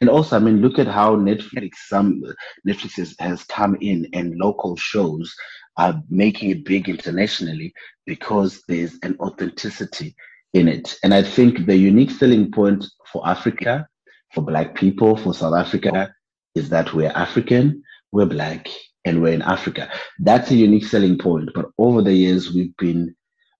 And 0.00 0.10
also, 0.10 0.34
I 0.34 0.40
mean, 0.40 0.60
look 0.60 0.80
at 0.80 0.88
how 0.88 1.14
Netflix, 1.14 1.74
some 1.86 2.24
Netflix 2.66 2.96
has, 2.96 3.14
has 3.20 3.44
come 3.44 3.76
in 3.80 4.08
and 4.12 4.34
local 4.36 4.74
shows 4.74 5.32
are 5.76 6.02
making 6.10 6.50
it 6.50 6.64
big 6.64 6.88
internationally 6.88 7.72
because 8.06 8.62
there's 8.68 8.98
an 9.02 9.16
authenticity 9.20 10.14
in 10.52 10.68
it. 10.68 10.96
And 11.02 11.14
I 11.14 11.22
think 11.22 11.66
the 11.66 11.76
unique 11.76 12.10
selling 12.10 12.50
point 12.50 12.84
for 13.10 13.26
Africa, 13.26 13.86
for 14.34 14.42
Black 14.42 14.74
people, 14.74 15.16
for 15.16 15.34
South 15.34 15.54
Africa, 15.54 16.12
is 16.54 16.68
that 16.68 16.92
we're 16.92 17.12
African, 17.14 17.82
we're 18.12 18.26
Black, 18.26 18.68
and 19.04 19.22
we're 19.22 19.32
in 19.32 19.42
Africa. 19.42 19.90
That's 20.18 20.50
a 20.50 20.54
unique 20.54 20.84
selling 20.84 21.18
point. 21.18 21.50
But 21.54 21.70
over 21.78 22.02
the 22.02 22.12
years, 22.12 22.52
we've 22.52 22.76
been 22.76 23.14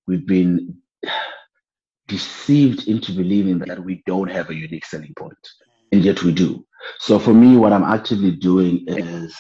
we've 0.07 0.27
been 0.27 0.77
deceived 2.09 2.89
into 2.89 3.13
believing 3.13 3.59
that 3.61 3.83
we 3.83 4.03
don't 4.07 4.31
have 4.31 4.51
a 4.51 4.55
unique 4.55 4.85
selling 4.85 5.15
point, 5.17 5.39
and 5.93 6.05
yet 6.05 6.23
we 6.23 6.33
do. 6.33 6.67
So 6.99 7.19
for 7.19 7.33
me, 7.33 7.57
what 7.57 7.73
I'm 7.73 7.85
actively 7.85 8.33
doing 8.33 8.85
is 8.87 9.35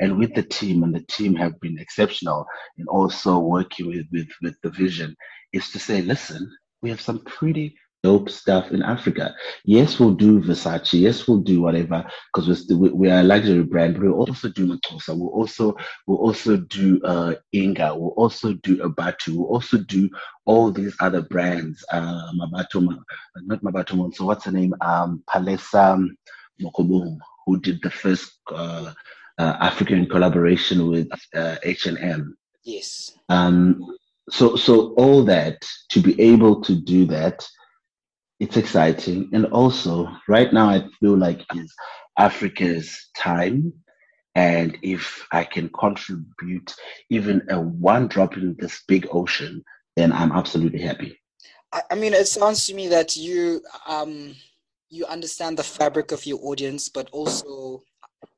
and 0.00 0.18
with 0.18 0.34
the 0.34 0.42
team, 0.42 0.82
and 0.82 0.94
the 0.94 1.04
team 1.08 1.34
have 1.36 1.58
been 1.60 1.78
exceptional 1.78 2.46
in 2.78 2.86
also 2.88 3.38
working 3.38 3.86
with, 3.86 4.06
with, 4.12 4.28
with 4.42 4.56
the 4.62 4.70
vision, 4.70 5.16
is 5.52 5.70
to 5.70 5.78
say, 5.78 6.02
listen, 6.02 6.50
we 6.82 6.90
have 6.90 7.00
some 7.00 7.20
pretty 7.24 7.76
dope 8.06 8.30
stuff 8.30 8.70
in 8.70 8.82
Africa. 8.82 9.34
Yes, 9.64 9.98
we'll 9.98 10.14
do 10.14 10.40
Versace. 10.40 11.00
Yes, 11.00 11.26
we'll 11.26 11.40
do 11.40 11.62
whatever 11.62 12.06
because 12.32 12.68
we, 12.70 12.90
we 12.90 13.10
are 13.10 13.20
a 13.20 13.24
luxury 13.24 13.64
brand. 13.64 13.94
But 13.94 14.04
we'll 14.04 14.14
also 14.14 14.48
do 14.48 14.66
MaXhosa. 14.66 15.18
We'll 15.18 15.30
also 15.30 15.76
we'll 16.06 16.18
also 16.18 16.58
do 16.58 17.00
uh, 17.02 17.34
Inga. 17.52 17.96
We'll 17.96 18.10
also 18.10 18.52
do 18.62 18.76
Abatu. 18.76 19.36
We'll 19.36 19.48
also 19.48 19.78
do 19.78 20.08
all 20.44 20.70
these 20.70 20.94
other 21.00 21.22
brands. 21.22 21.84
Uh, 21.92 22.30
not 22.36 22.52
Mabato. 23.62 24.14
So 24.14 24.26
what's 24.26 24.44
her 24.44 24.52
name? 24.52 24.74
Um, 24.80 25.24
Palesa 25.28 26.06
Mokubung, 26.60 27.18
who 27.44 27.60
did 27.60 27.80
the 27.82 27.90
first. 27.90 28.38
Uh, 28.52 28.92
uh, 29.38 29.56
African 29.60 30.06
collaboration 30.06 30.88
with 30.88 31.08
H&M. 31.62 32.36
Yes. 32.64 33.12
Um, 33.28 33.96
so, 34.30 34.56
so 34.56 34.94
all 34.94 35.24
that 35.24 35.64
to 35.90 36.00
be 36.00 36.20
able 36.20 36.60
to 36.62 36.74
do 36.74 37.06
that, 37.06 37.46
it's 38.40 38.56
exciting. 38.56 39.30
And 39.32 39.46
also, 39.46 40.08
right 40.28 40.52
now, 40.52 40.68
I 40.68 40.88
feel 41.00 41.16
like 41.16 41.44
it's 41.54 41.74
Africa's 42.18 43.08
time. 43.16 43.72
And 44.34 44.76
if 44.82 45.26
I 45.32 45.44
can 45.44 45.70
contribute 45.70 46.74
even 47.08 47.42
a 47.48 47.58
one 47.58 48.08
drop 48.08 48.36
in 48.36 48.54
this 48.58 48.82
big 48.86 49.06
ocean, 49.10 49.64
then 49.96 50.12
I'm 50.12 50.32
absolutely 50.32 50.80
happy. 50.80 51.18
I 51.90 51.94
mean, 51.94 52.12
it 52.12 52.28
sounds 52.28 52.66
to 52.66 52.74
me 52.74 52.88
that 52.88 53.16
you 53.16 53.62
um, 53.86 54.34
you 54.88 55.04
understand 55.06 55.58
the 55.58 55.62
fabric 55.62 56.12
of 56.12 56.26
your 56.26 56.38
audience, 56.42 56.88
but 56.88 57.08
also 57.10 57.82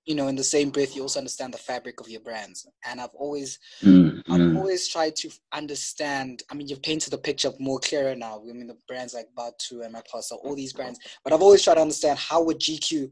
you 0.04 0.14
know 0.14 0.28
in 0.28 0.36
the 0.36 0.44
same 0.44 0.70
breath 0.70 0.94
you 0.94 1.02
also 1.02 1.18
understand 1.18 1.52
the 1.52 1.58
fabric 1.58 2.00
of 2.00 2.08
your 2.08 2.20
brands 2.20 2.66
and 2.86 3.00
i've 3.00 3.14
always 3.14 3.58
mm, 3.82 4.18
i've 4.28 4.40
mm. 4.40 4.56
always 4.56 4.88
tried 4.88 5.14
to 5.16 5.30
understand 5.52 6.42
i 6.50 6.54
mean 6.54 6.68
you've 6.68 6.82
painted 6.82 7.10
the 7.10 7.18
picture 7.18 7.50
more 7.58 7.78
clearer 7.80 8.14
now 8.14 8.40
i 8.48 8.52
mean 8.52 8.66
the 8.66 8.76
brands 8.86 9.14
like 9.14 9.26
Bathu 9.36 9.82
and 9.82 9.94
MaXhosa, 9.94 10.32
all 10.42 10.54
these 10.54 10.72
brands 10.72 10.98
but 11.24 11.32
i've 11.32 11.42
always 11.42 11.62
tried 11.62 11.74
to 11.74 11.82
understand 11.82 12.18
how 12.18 12.42
would 12.42 12.60
gq 12.60 13.10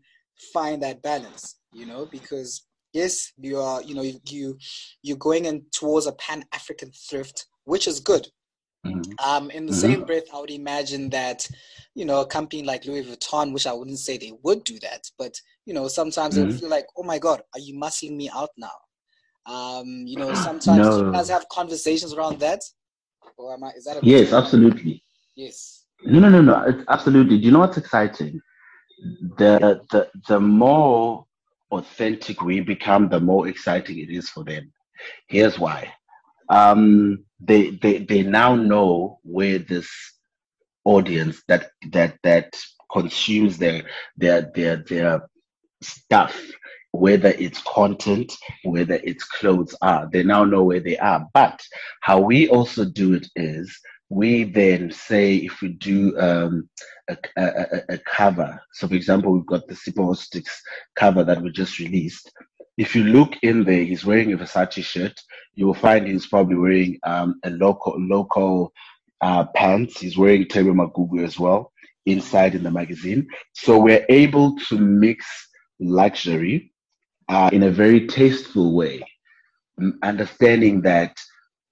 find 0.53 0.83
that 0.83 1.03
balance 1.03 1.57
you 1.73 1.87
know 1.87 2.07
because 2.07 2.67
yes 2.93 3.33
you 3.39 3.59
are 3.59 3.83
you 3.83 3.95
know 3.95 4.03
you, 4.03 4.21
you 4.29 4.59
you're 5.03 5.17
going 5.17 5.47
in 5.47 5.65
towards 5.73 6.07
a 6.07 6.13
pan-african 6.13 6.91
thrift 6.93 7.47
which 7.67 7.87
is 7.87 8.01
good. 8.01 8.27
Um 9.25 9.51
in 9.51 9.67
the 9.67 9.73
mm-hmm. 9.73 9.81
same 9.81 10.05
breath 10.05 10.25
i 10.35 10.41
would 10.41 10.51
imagine 10.51 11.09
that 11.11 11.47
you 11.97 12.05
know, 12.05 12.21
a 12.21 12.27
company 12.27 12.63
like 12.63 12.85
Louis 12.85 13.03
Vuitton, 13.03 13.55
which 13.55 13.67
I 13.67 13.73
wouldn't 13.73 13.99
say 13.99 14.19
they 14.19 14.35
would 14.43 14.65
do 14.65 14.79
that, 14.81 15.11
but 15.19 15.35
you 15.65 15.73
know, 15.73 15.89
sometimes 15.89 16.37
mm-hmm. 16.37 16.51
they 16.51 16.57
feel 16.59 16.69
like, 16.69 16.87
oh 16.97 17.03
my 17.03 17.19
God, 17.19 17.41
are 17.55 17.59
you 17.59 17.75
muscling 17.75 18.17
me 18.17 18.29
out 18.33 18.51
now? 18.59 18.71
Um, 19.47 20.05
you 20.07 20.17
know, 20.19 20.33
sometimes 20.49 20.79
no. 20.79 21.07
you 21.07 21.13
guys 21.13 21.31
have 21.31 21.49
conversations 21.49 22.13
around 22.13 22.39
that. 22.41 22.61
Or 23.39 23.55
am 23.55 23.65
I, 23.65 23.71
is 23.71 23.85
that 23.85 24.05
yes, 24.05 24.35
absolutely. 24.35 25.03
Yes. 25.37 25.87
No, 26.05 26.21
no, 26.21 26.29
no, 26.29 26.43
no. 26.43 26.65
It's 26.67 26.85
absolutely. 26.89 27.39
Do 27.39 27.45
you 27.45 27.51
know 27.51 27.61
what's 27.61 27.79
exciting? 27.79 28.41
The 29.39 29.81
the 29.91 30.11
the 30.29 30.41
more 30.41 31.27
authentic 31.71 32.43
we 32.43 32.61
become, 32.61 33.09
the 33.09 33.21
more 33.21 33.49
exciting 33.49 33.99
it 33.99 34.11
is 34.11 34.29
for 34.29 34.45
them. 34.45 34.73
Here's 35.29 35.59
why. 35.59 35.93
Um, 36.49 37.25
they 37.41 37.71
they 37.71 37.99
they 37.99 38.23
now 38.23 38.55
know 38.55 39.21
where 39.23 39.59
this 39.59 39.89
audience 40.85 41.43
that 41.49 41.71
that 41.93 42.19
that 42.23 42.57
consumes 42.93 43.59
their 43.59 43.85
their 44.17 44.51
their 44.55 44.77
their 44.77 45.29
stuff 45.83 46.41
whether 46.93 47.29
it's 47.31 47.63
content, 47.63 48.33
whether 48.65 48.99
it's 49.05 49.25
clothes 49.25 49.77
are. 49.83 50.09
They 50.13 50.23
now 50.23 50.45
know 50.45 50.65
where 50.65 50.81
they 50.81 50.97
are. 50.97 51.27
But 51.35 51.61
how 52.01 52.21
we 52.21 52.49
also 52.49 52.85
do 52.85 53.15
it 53.15 53.29
is 53.37 53.79
we 54.09 54.45
then 54.45 54.91
say 54.91 55.37
if 55.37 55.61
we 55.61 55.69
do 55.71 56.19
um, 56.19 56.69
a, 57.09 57.17
a, 57.37 57.83
a, 57.91 57.99
cover. 57.99 58.61
So, 58.73 58.89
for 58.89 58.95
example, 58.95 59.33
we've 59.33 59.47
got 59.47 59.67
the 59.67 59.75
Sipho 59.75 60.17
Sticks 60.17 60.63
cover 60.95 61.25
that 61.25 61.43
we 61.43 61.51
just 61.51 61.79
released. 61.79 62.33
If 62.77 62.95
you 62.95 63.05
look 63.05 63.35
in 63.43 63.65
there, 63.65 63.85
he's 63.85 64.05
wearing 64.05 64.33
a 64.33 64.37
Versace 64.37 64.85
shirt. 64.85 65.19
You 65.55 65.67
will 65.67 65.75
find 65.75 66.07
he's 66.07 66.27
probably 66.27 66.57
wearing 66.57 66.99
um, 67.05 67.41
a 67.45 67.51
local 67.51 67.95
local 67.99 68.73
uh, 69.23 69.47
pants. 69.55 70.01
He's 70.01 70.19
wearing 70.19 70.47
Thebe 70.47 70.67
Magugu 70.67 71.25
as 71.25 71.39
well 71.39 71.73
inside 72.05 72.55
in 72.55 72.63
the 72.63 72.71
magazine. 72.71 73.27
So 73.55 73.79
we're 73.79 74.05
able 74.09 74.57
to 74.69 74.79
mix 74.79 75.27
luxury 75.81 76.73
uh, 77.29 77.51
in 77.53 77.65
a 77.65 77.71
very 77.71 78.07
tasteful 78.07 78.75
way, 78.75 79.03
understanding 80.03 80.83
that 80.83 81.17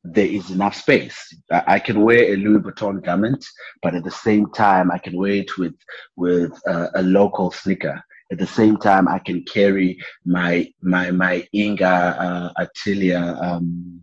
there 0.02 0.26
is 0.26 0.50
enough 0.50 0.74
space. 0.74 1.16
I 1.50 1.78
can 1.78 2.02
wear 2.02 2.32
a 2.32 2.36
Louis 2.36 2.60
Vuitton 2.60 3.02
garment, 3.02 3.44
but 3.82 3.94
at 3.94 4.04
the 4.04 4.10
same 4.10 4.50
time, 4.52 4.90
I 4.90 4.98
can 4.98 5.16
wear 5.16 5.32
it 5.32 5.56
with 5.56 5.74
with 6.16 6.52
uh, 6.66 6.88
a 6.94 7.02
local 7.02 7.50
sneaker. 7.50 8.02
At 8.34 8.40
the 8.40 8.48
same 8.48 8.76
time, 8.76 9.06
I 9.06 9.20
can 9.20 9.44
carry 9.44 9.96
my 10.24 10.68
my 10.82 11.12
my 11.12 11.46
Inga 11.54 11.86
uh, 11.86 12.52
Atelier 12.58 13.38
um, 13.40 14.00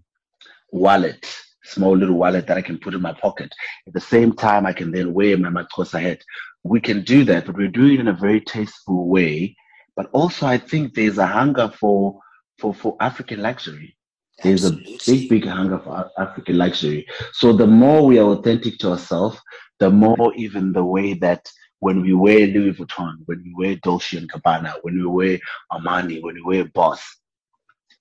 wallet, 0.72 1.28
small 1.66 1.98
little 1.98 2.16
wallet 2.16 2.48
that 2.48 2.58
I 2.58 2.62
can 2.62 2.78
put 2.78 2.94
in 2.94 3.02
my 3.02 3.12
pocket. 3.12 3.52
At 3.88 3.94
the 3.94 4.00
same 4.00 4.32
time, 4.32 4.66
I 4.66 4.72
can 4.72 4.90
then 4.90 5.14
wear 5.14 5.38
my 5.38 5.50
MaXhosa 5.50 6.00
hat. 6.02 6.22
We 6.64 6.80
can 6.80 7.04
do 7.04 7.26
that, 7.26 7.46
but 7.46 7.58
we're 7.58 7.68
doing 7.68 7.96
it 7.96 8.00
in 8.00 8.08
a 8.08 8.14
very 8.14 8.40
tasteful 8.40 9.10
way. 9.10 9.58
But 9.98 10.10
also, 10.14 10.48
I 10.48 10.60
think 10.60 10.94
there's 10.94 11.18
a 11.18 11.28
hunger 11.28 11.68
for 11.78 12.18
for 12.58 12.74
for 12.74 12.96
African 13.02 13.42
luxury 13.42 13.98
there's 14.44 14.64
a 14.64 14.72
big, 15.06 15.30
big 15.30 15.46
hunger 15.46 15.78
for 15.78 16.10
African 16.18 16.58
luxury. 16.58 17.06
So 17.34 17.54
the 17.54 17.68
more 17.68 18.06
we 18.06 18.18
are 18.18 18.30
authentic 18.30 18.80
to 18.80 18.92
ourselves, 18.92 19.40
the 19.80 19.92
more 19.92 20.34
even 20.36 20.72
the 20.72 20.84
way 20.84 21.14
that 21.16 21.52
when 21.82 22.02
we 22.02 22.14
wear 22.14 22.48
Louis 22.48 22.74
Vuitton, 22.74 23.18
when 23.26 23.44
we 23.44 23.54
wear 23.54 23.76
Dolce 23.84 24.18
and 24.18 24.32
Gabbana, 24.32 24.76
when 24.84 24.96
we 24.98 25.06
wear 25.06 25.40
Armani, 25.72 26.22
when 26.22 26.36
we 26.36 26.42
wear 26.42 26.66
Boss, 26.66 27.02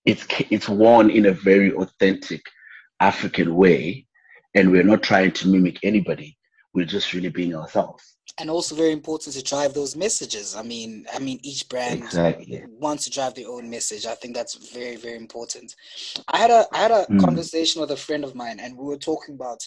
it's 0.05 0.25
it's 0.51 0.69
worn 0.69 1.11
in 1.11 1.27
a 1.27 1.33
very 1.33 1.73
authentic 1.73 2.43
African 3.01 3.55
way, 3.57 4.07
and 4.55 4.71
we're 4.71 4.85
not 4.85 5.03
trying 5.03 5.33
to 5.33 5.49
mimic 5.49 5.79
anybody. 5.83 6.37
We're 6.75 6.87
just 6.87 7.13
really 7.13 7.31
being 7.31 7.55
ourselves 7.57 8.17
and 8.41 8.49
also 8.49 8.75
very 8.75 8.93
important 8.93 9.35
to 9.37 9.43
drive 9.43 9.75
those 9.75 9.95
messages. 9.95 10.57
I 10.57 10.63
mean, 10.63 11.07
I 11.15 11.19
mean, 11.19 11.39
each 11.43 11.69
brand 11.69 12.03
exactly. 12.03 12.65
wants 12.69 13.05
to 13.05 13.11
drive 13.11 13.35
their 13.35 13.49
own 13.49 13.69
message. 13.69 14.07
I 14.07 14.15
think 14.15 14.35
that's 14.35 14.73
very, 14.73 14.97
very 14.97 15.17
important. 15.17 15.77
I 16.29 16.39
had 16.39 16.51
a 16.51 16.67
I 16.73 16.79
had 16.79 16.91
a 16.91 17.07
mm. 17.07 17.21
conversation 17.21 17.81
with 17.81 17.91
a 17.91 17.97
friend 17.97 18.25
of 18.25 18.35
mine, 18.35 18.59
and 18.59 18.77
we 18.77 18.85
were 18.85 18.97
talking 18.97 19.35
about 19.35 19.61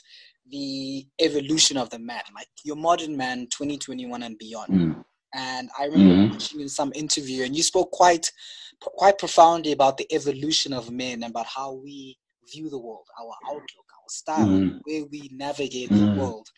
the 0.49 1.05
evolution 1.21 1.77
of 1.77 1.89
the 1.91 1.99
man, 1.99 2.23
like 2.35 2.47
your 2.65 2.75
modern 2.75 3.15
man, 3.15 3.47
2021 3.51 4.23
and 4.23 4.37
beyond. 4.39 4.73
Mm. 4.73 5.05
And 5.35 5.69
I 5.79 5.85
remember 5.85 6.13
mm-hmm. 6.15 6.33
watching 6.33 6.61
in 6.61 6.69
some 6.69 6.91
interview, 6.95 7.43
and 7.43 7.55
you 7.55 7.63
spoke 7.63 7.91
quite 7.91 8.31
quite 8.81 9.19
profoundly 9.19 9.71
about 9.71 9.97
the 9.97 10.11
evolution 10.11 10.73
of 10.73 10.91
men 10.91 11.23
and 11.23 11.31
about 11.31 11.45
how 11.45 11.73
we 11.73 12.17
view 12.51 12.69
the 12.69 12.77
world, 12.77 13.05
our 13.21 13.33
outlook, 13.49 13.87
our 14.01 14.09
style, 14.09 14.47
mm. 14.47 14.79
where 14.83 15.05
we 15.11 15.29
navigate 15.31 15.89
mm. 15.89 15.99
the 15.99 16.19
world. 16.19 16.49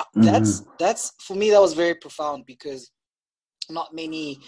Uh, 0.00 0.04
that's 0.14 0.60
mm-hmm. 0.60 0.70
that's 0.78 1.12
for 1.20 1.34
me 1.34 1.50
that 1.50 1.60
was 1.60 1.74
very 1.74 1.94
profound 1.94 2.46
because 2.46 2.90
not 3.68 3.94
many 3.94 4.38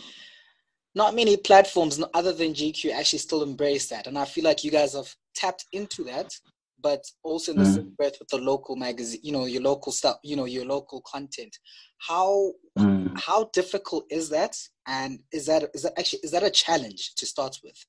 not 0.94 1.14
many 1.14 1.36
platforms 1.36 2.02
other 2.14 2.32
than 2.32 2.52
GQ 2.52 2.92
actually 2.92 3.18
still 3.18 3.42
embrace 3.42 3.88
that, 3.88 4.06
and 4.06 4.18
I 4.18 4.24
feel 4.24 4.44
like 4.44 4.64
you 4.64 4.70
guys 4.70 4.94
have 4.94 5.14
tapped 5.34 5.66
into 5.72 6.04
that, 6.04 6.34
but 6.82 7.02
also 7.22 7.52
in 7.52 7.58
the 7.58 7.64
mm. 7.64 7.74
same 7.74 7.94
breath 7.96 8.16
with 8.18 8.28
the 8.28 8.38
local 8.38 8.76
magazine, 8.76 9.20
you 9.22 9.32
know, 9.32 9.46
your 9.46 9.62
local 9.62 9.92
stuff, 9.92 10.16
you 10.22 10.36
know, 10.36 10.44
your 10.44 10.64
local 10.64 11.02
content. 11.02 11.56
How 11.98 12.52
mm. 12.78 13.18
how 13.18 13.50
difficult 13.52 14.04
is 14.10 14.28
that, 14.30 14.56
and 14.86 15.20
is 15.32 15.46
that 15.46 15.70
is 15.74 15.82
that 15.82 15.98
actually 15.98 16.20
is 16.22 16.30
that 16.32 16.42
a 16.42 16.50
challenge 16.50 17.14
to 17.16 17.26
start 17.26 17.58
with? 17.62 17.86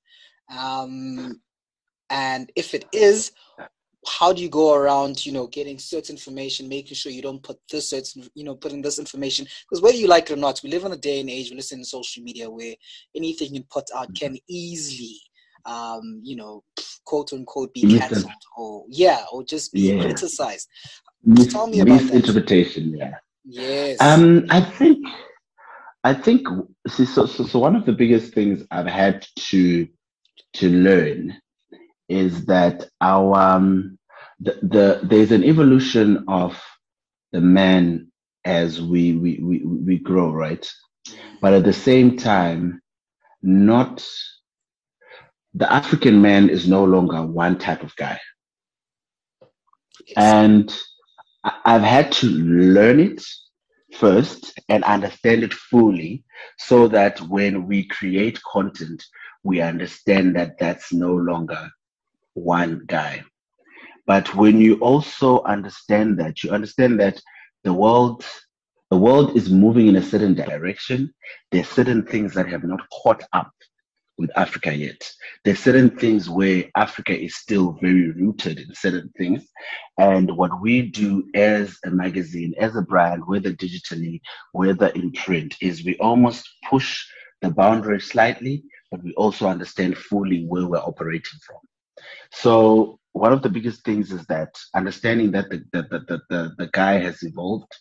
Um, 0.57 1.41
and 2.09 2.51
if 2.55 2.73
it 2.73 2.85
is, 2.93 3.31
how 4.07 4.33
do 4.33 4.41
you 4.41 4.49
go 4.49 4.73
around 4.73 5.25
you 5.25 5.31
know 5.31 5.47
getting 5.47 5.79
certain 5.79 6.15
information 6.15 6.67
making 6.67 6.95
sure 6.95 7.11
you 7.11 7.21
don't 7.21 7.43
put 7.43 7.57
this 7.71 7.89
certain 7.89 8.29
you 8.35 8.43
know 8.43 8.55
putting 8.55 8.81
this 8.81 8.99
information? 8.99 9.45
Because 9.69 9.81
whether 9.81 9.97
you 9.97 10.07
like 10.07 10.29
it 10.29 10.33
or 10.33 10.37
not 10.37 10.61
we 10.63 10.69
live 10.69 10.85
in 10.85 10.91
a 10.91 10.97
day 10.97 11.19
and 11.19 11.29
age 11.29 11.49
we 11.49 11.55
listen 11.55 11.79
to 11.79 11.85
social 11.85 12.23
media 12.23 12.49
where 12.49 12.75
anything 13.15 13.55
you 13.55 13.63
put 13.69 13.85
out 13.95 14.13
can 14.15 14.37
easily 14.47 15.19
um 15.65 16.19
you 16.23 16.35
know 16.35 16.63
quote 17.05 17.31
unquote 17.33 17.73
be 17.73 17.97
cancelled 17.97 18.31
or 18.57 18.85
yeah 18.89 19.23
or 19.31 19.43
just 19.43 19.71
be 19.73 19.93
yeah. 19.93 20.01
criticized. 20.01 20.67
Mis- 21.23 21.53
tell 21.53 21.67
me 21.67 21.79
about 21.79 22.01
misinterpretation 22.01 22.91
that. 22.93 23.21
yeah. 23.45 23.61
Yes. 23.61 24.01
Um 24.01 24.45
i 24.49 24.61
think 24.61 25.05
i 26.03 26.13
think 26.13 26.47
so, 26.87 27.05
so 27.05 27.25
so 27.25 27.59
one 27.59 27.75
of 27.75 27.85
the 27.85 27.93
biggest 27.93 28.33
things 28.33 28.65
i've 28.71 28.87
had 28.87 29.25
to 29.37 29.87
to 30.53 30.69
learn 30.69 31.33
is 32.09 32.45
that 32.45 32.87
our 33.01 33.35
um, 33.37 33.97
the, 34.39 34.59
the 34.61 34.99
there's 35.03 35.31
an 35.31 35.43
evolution 35.43 36.25
of 36.27 36.61
the 37.31 37.41
man 37.41 38.11
as 38.45 38.81
we, 38.81 39.13
we 39.13 39.39
we 39.41 39.65
we 39.65 39.97
grow, 39.99 40.31
right? 40.31 40.69
But 41.41 41.53
at 41.53 41.63
the 41.63 41.73
same 41.73 42.17
time, 42.17 42.81
not 43.41 44.05
the 45.53 45.71
African 45.71 46.21
man 46.21 46.49
is 46.49 46.67
no 46.67 46.83
longer 46.83 47.25
one 47.25 47.57
type 47.57 47.83
of 47.83 47.95
guy. 47.95 48.19
And 50.17 50.75
I've 51.43 51.81
had 51.81 52.11
to 52.13 52.27
learn 52.27 52.99
it 52.99 53.23
first 53.93 54.53
and 54.69 54.83
understand 54.83 55.43
it 55.43 55.53
fully 55.53 56.23
so 56.57 56.87
that 56.87 57.19
when 57.21 57.67
we 57.67 57.85
create 57.87 58.39
content, 58.51 59.03
we 59.43 59.61
understand 59.61 60.35
that 60.35 60.57
that's 60.57 60.91
no 60.91 61.13
longer 61.13 61.69
one 62.33 62.83
guy. 62.87 63.23
But 64.05 64.35
when 64.35 64.59
you 64.59 64.75
also 64.75 65.41
understand 65.43 66.19
that, 66.19 66.43
you 66.43 66.51
understand 66.51 66.99
that 66.99 67.21
the 67.63 67.73
world 67.73 68.25
the 68.89 68.97
world 68.99 69.35
is 69.35 69.49
moving 69.49 69.87
in 69.87 69.95
a 69.95 70.03
certain 70.03 70.35
direction. 70.35 71.11
There's 71.51 71.67
certain 71.67 72.05
things 72.05 72.35
that 72.35 72.47
have 72.47 72.63
not 72.63 72.87
caught 72.91 73.23
up 73.33 73.51
with 74.19 74.29
Africa 74.35 74.71
yet. 74.71 75.01
There's 75.43 75.59
certain 75.59 75.89
things 75.97 76.29
where 76.29 76.65
Africa 76.75 77.19
is 77.19 77.35
still 77.35 77.77
very 77.81 78.11
rooted 78.11 78.59
in 78.59 78.73
certain 78.75 79.11
things. 79.17 79.47
And 79.97 80.29
what 80.37 80.61
we 80.61 80.83
do 80.83 81.27
as 81.33 81.75
a 81.85 81.89
magazine, 81.89 82.53
as 82.59 82.75
a 82.75 82.83
brand, 82.83 83.23
whether 83.25 83.51
digitally, 83.51 84.21
whether 84.51 84.89
in 84.89 85.11
print, 85.11 85.55
is 85.59 85.83
we 85.83 85.97
almost 85.97 86.47
push 86.69 87.03
the 87.41 87.49
boundary 87.49 87.99
slightly, 87.99 88.63
but 88.91 89.03
we 89.03 89.13
also 89.15 89.47
understand 89.47 89.97
fully 89.97 90.45
where 90.45 90.67
we're 90.67 90.77
operating 90.77 91.39
from. 91.45 91.57
So 92.31 92.99
one 93.13 93.31
of 93.31 93.41
the 93.41 93.49
biggest 93.49 93.83
things 93.85 94.11
is 94.11 94.25
that 94.25 94.57
understanding 94.75 95.31
that 95.31 95.49
the, 95.49 95.63
the, 95.71 95.83
the, 95.83 96.21
the, 96.29 96.55
the 96.57 96.69
guy 96.73 96.93
has 96.99 97.23
evolved, 97.23 97.71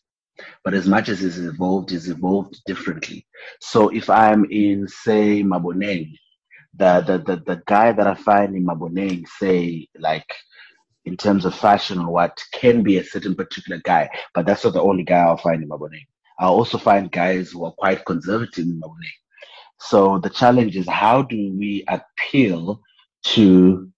but 0.64 0.74
as 0.74 0.86
much 0.86 1.08
as 1.08 1.20
he's 1.20 1.38
evolved, 1.38 1.90
he's 1.90 2.08
evolved 2.08 2.60
differently. 2.66 3.26
So 3.60 3.88
if 3.88 4.10
I'm 4.10 4.44
in, 4.50 4.88
say, 4.88 5.42
Maboneng, 5.42 6.16
the, 6.74 7.02
the, 7.06 7.18
the, 7.18 7.42
the 7.44 7.62
guy 7.66 7.92
that 7.92 8.06
I 8.06 8.14
find 8.14 8.56
in 8.56 8.66
Maboneng, 8.66 9.26
say, 9.38 9.88
like, 9.98 10.34
in 11.04 11.16
terms 11.16 11.44
of 11.44 11.54
fashion 11.54 11.98
or 11.98 12.10
what, 12.10 12.42
can 12.52 12.82
be 12.82 12.98
a 12.98 13.04
certain 13.04 13.34
particular 13.34 13.80
guy, 13.84 14.08
but 14.34 14.46
that's 14.46 14.64
not 14.64 14.74
the 14.74 14.82
only 14.82 15.02
guy 15.02 15.18
I'll 15.18 15.36
find 15.36 15.62
in 15.62 15.68
Maboneng. 15.68 16.06
I'll 16.38 16.54
also 16.54 16.78
find 16.78 17.10
guys 17.10 17.50
who 17.50 17.64
are 17.64 17.72
quite 17.72 18.04
conservative 18.04 18.64
in 18.64 18.80
Maboneng. 18.80 19.18
So 19.80 20.18
the 20.18 20.30
challenge 20.30 20.76
is 20.76 20.88
how 20.88 21.22
do 21.22 21.54
we 21.58 21.84
appeal 21.88 22.80
to 23.24 23.90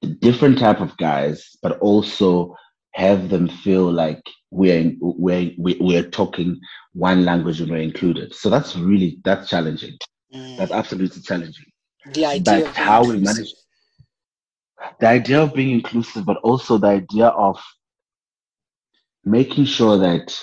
different 0.00 0.58
type 0.58 0.80
of 0.80 0.96
guys, 0.96 1.56
but 1.62 1.78
also 1.78 2.56
have 2.94 3.28
them 3.28 3.48
feel 3.48 3.90
like 3.90 4.22
we're 4.50 4.92
we're 5.00 5.52
we're 5.58 6.08
talking 6.10 6.60
one 6.92 7.24
language 7.24 7.60
and 7.60 7.70
we're 7.70 7.78
included. 7.78 8.34
So 8.34 8.50
that's 8.50 8.76
really 8.76 9.18
that's 9.24 9.48
challenging. 9.48 9.96
Mm. 10.34 10.56
That's 10.56 10.72
absolutely 10.72 11.22
challenging. 11.22 11.66
The 12.14 12.26
idea 12.26 12.64
but 12.64 12.76
how 12.76 13.04
we 13.04 13.18
manage 13.18 13.52
the 14.98 15.06
idea 15.06 15.42
of 15.42 15.54
being 15.54 15.70
inclusive, 15.70 16.24
but 16.24 16.38
also 16.38 16.78
the 16.78 16.88
idea 16.88 17.26
of 17.26 17.60
making 19.24 19.66
sure 19.66 19.98
that 19.98 20.36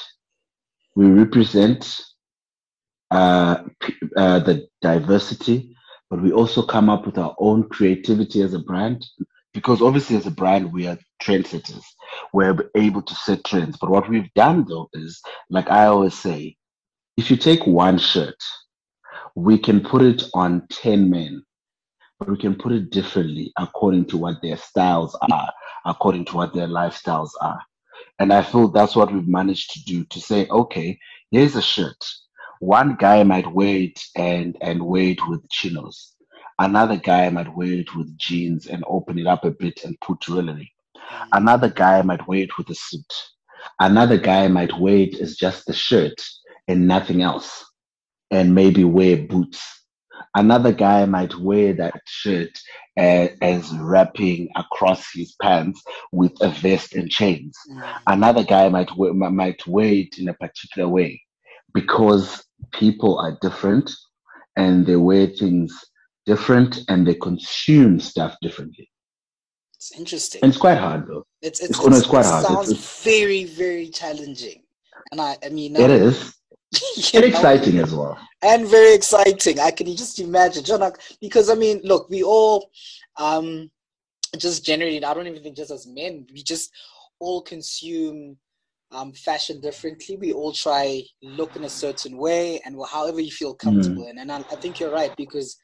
we 0.96 1.06
represent 1.08 2.00
uh, 3.12 3.64
uh, 4.16 4.40
the 4.40 4.68
diversity, 4.82 5.76
but 6.10 6.22
we 6.22 6.32
also 6.32 6.62
come 6.62 6.90
up 6.90 7.06
with 7.06 7.18
our 7.18 7.36
own 7.40 7.68
creativity 7.70 8.42
as 8.42 8.54
a 8.54 8.60
brand 8.60 9.06
because 9.58 9.82
obviously 9.82 10.16
as 10.16 10.28
a 10.28 10.32
brand 10.32 10.72
we 10.72 10.86
are 10.88 10.98
trendsetters 11.20 11.84
we're 12.32 12.70
able 12.76 13.02
to 13.02 13.16
set 13.16 13.44
trends 13.44 13.76
but 13.82 13.90
what 13.90 14.08
we've 14.08 14.32
done 14.36 14.64
though 14.70 14.88
is 14.94 15.20
like 15.50 15.68
i 15.70 15.86
always 15.88 16.14
say 16.14 16.56
if 17.18 17.32
you 17.32 17.38
take 17.38 17.66
one 17.66 17.98
shirt 17.98 18.38
we 19.38 19.56
can 19.56 19.82
put 19.82 20.02
it 20.02 20.24
on 20.34 20.66
10 20.72 21.12
men, 21.12 21.44
but 22.18 22.28
we 22.28 22.38
can 22.38 22.56
put 22.56 22.72
it 22.72 22.90
differently 22.90 23.54
according 23.60 24.04
to 24.04 24.18
what 24.18 24.42
their 24.42 24.58
styles 24.58 25.16
are, 25.32 25.52
according 25.86 26.26
to 26.26 26.36
what 26.36 26.56
their 26.56 26.68
lifestyles 26.68 27.30
are. 27.40 27.62
And 28.18 28.34
I 28.34 28.42
feel 28.42 28.68
that's 28.68 28.96
what 28.96 29.14
we've 29.14 29.28
managed 29.28 29.70
to 29.74 29.84
do 29.84 30.04
to 30.06 30.20
say, 30.20 30.48
okay, 30.48 30.98
here's 31.30 31.56
a 31.56 31.62
shirt. 31.62 32.04
One 32.62 32.96
guy 32.96 33.22
might 33.22 33.52
wear 33.54 33.76
it 33.78 34.02
and, 34.16 34.58
and 34.62 34.82
wear 34.82 35.04
it 35.04 35.20
with 35.28 35.48
chinos. 35.52 36.16
Another 36.60 36.98
guy 36.98 37.30
might 37.30 37.56
wear 37.56 37.74
it 37.74 37.96
with 37.96 38.18
jeans 38.18 38.68
and 38.68 38.84
open 38.88 39.20
it 39.20 39.28
up 39.28 39.46
a 39.46 39.52
bit 39.52 39.84
and 39.84 40.00
put 40.02 40.22
jewelry. 40.22 40.72
Another 41.32 41.70
guy 41.70 42.02
might 42.02 42.28
wear 42.28 42.40
it 42.40 42.58
with 42.58 42.70
a 42.70 42.76
suit. 42.76 43.14
Another 43.80 44.18
guy 44.18 44.48
might 44.48 44.78
wear 44.80 44.98
it 44.98 45.20
as 45.20 45.36
just 45.36 45.70
a 45.70 45.74
shirt 45.74 46.20
and 46.68 46.88
nothing 46.88 47.22
else 47.22 47.64
and 48.32 48.56
maybe 48.56 48.84
wear 48.84 49.18
boots. 49.18 49.62
Another 50.36 50.72
guy 50.72 51.06
might 51.06 51.36
wear 51.40 51.74
that 51.74 52.02
shirt 52.06 52.60
as, 52.98 53.30
as 53.42 53.72
wrapping 53.78 54.50
across 54.56 55.06
his 55.14 55.36
pants 55.42 55.82
with 56.12 56.34
a 56.42 56.50
vest 56.50 56.96
and 56.96 57.10
chains. 57.10 57.56
Mm. 57.70 58.00
Another 58.08 58.44
guy 58.44 58.70
might 58.70 58.96
wear, 58.98 59.14
might 59.14 59.66
wear 59.68 59.94
it 59.94 60.18
in 60.18 60.28
a 60.28 60.34
particular 60.34 60.88
way 60.88 61.22
because 61.74 62.44
people 62.74 63.20
are 63.20 63.38
different 63.42 63.92
and 64.56 64.86
they 64.86 64.96
wear 64.96 65.28
things 65.28 65.74
different 66.28 66.80
and 66.90 67.08
they 67.08 67.16
consume 67.16 68.00
stuff 68.00 68.36
differently. 68.42 68.88
It's 69.76 69.98
interesting. 69.98 70.42
And 70.44 70.50
it's 70.52 70.62
quite 70.62 70.78
hard 70.78 71.08
though. 71.08 71.24
It's 71.42 71.60
it's, 71.62 71.80
it's, 71.80 71.98
it's 71.98 72.08
quite 72.08 72.26
it 72.26 72.32
hard. 72.32 72.46
Sounds 72.46 72.72
it's, 72.72 73.04
very 73.04 73.46
very 73.46 73.90
challenging, 73.90 74.62
and 75.12 75.22
I 75.22 75.38
I 75.44 75.50
mean 75.50 75.76
it 75.76 75.90
is. 75.90 76.36
and 77.14 77.24
exciting 77.24 77.80
as 77.80 77.94
well. 77.94 78.20
And 78.42 78.68
very 78.68 78.94
exciting. 78.94 79.58
I 79.60 79.72
can 79.72 79.88
just 79.96 80.20
imagine, 80.20 80.66
John, 80.66 80.92
because 81.22 81.50
I 81.50 81.56
mean, 81.56 81.80
look, 81.84 82.10
we 82.10 82.24
all 82.24 82.70
um 83.18 83.72
just 84.38 84.66
generally, 84.66 85.04
I 85.04 85.14
don't 85.14 85.28
even 85.28 85.42
think 85.42 85.56
just 85.56 85.72
as 85.72 85.88
men, 85.88 86.28
we 86.34 86.44
just 86.44 86.72
all 87.20 87.42
consume 87.42 88.38
um, 88.92 89.12
fashion 89.14 89.60
differently. 89.62 90.18
We 90.18 90.34
all 90.34 90.52
try 90.52 91.04
look 91.22 91.56
in 91.56 91.64
a 91.64 91.70
certain 91.70 92.18
way 92.18 92.62
and 92.66 92.78
however 92.90 93.20
you 93.20 93.32
feel 93.32 93.54
comfortable 93.54 94.04
mm. 94.04 94.12
in. 94.12 94.18
And 94.20 94.32
I, 94.32 94.38
I 94.40 94.56
think 94.56 94.80
you're 94.80 94.92
right 94.92 95.16
because 95.18 95.58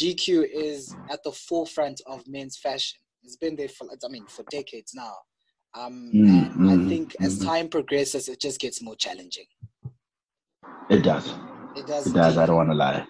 GQ 0.00 0.48
is 0.52 0.94
at 1.10 1.22
the 1.22 1.32
forefront 1.32 2.00
of 2.06 2.26
men's 2.26 2.56
fashion. 2.56 2.98
It's 3.22 3.36
been 3.36 3.56
there 3.56 3.68
for, 3.68 3.86
I 4.04 4.08
mean, 4.08 4.26
for 4.26 4.44
decades 4.50 4.92
now. 4.94 5.14
Um, 5.74 6.10
mm, 6.14 6.54
and 6.56 6.56
mm, 6.56 6.84
I 6.84 6.88
think 6.88 7.16
as 7.20 7.38
mm. 7.38 7.46
time 7.46 7.68
progresses, 7.68 8.28
it 8.28 8.40
just 8.40 8.60
gets 8.60 8.82
more 8.82 8.96
challenging. 8.96 9.46
It 10.90 11.02
does. 11.02 11.32
It 11.76 11.86
does. 11.86 12.06
It 12.06 12.14
does. 12.14 12.36
I 12.36 12.46
don't 12.46 12.56
want 12.56 12.70
to 12.70 12.74
lie. 12.74 13.06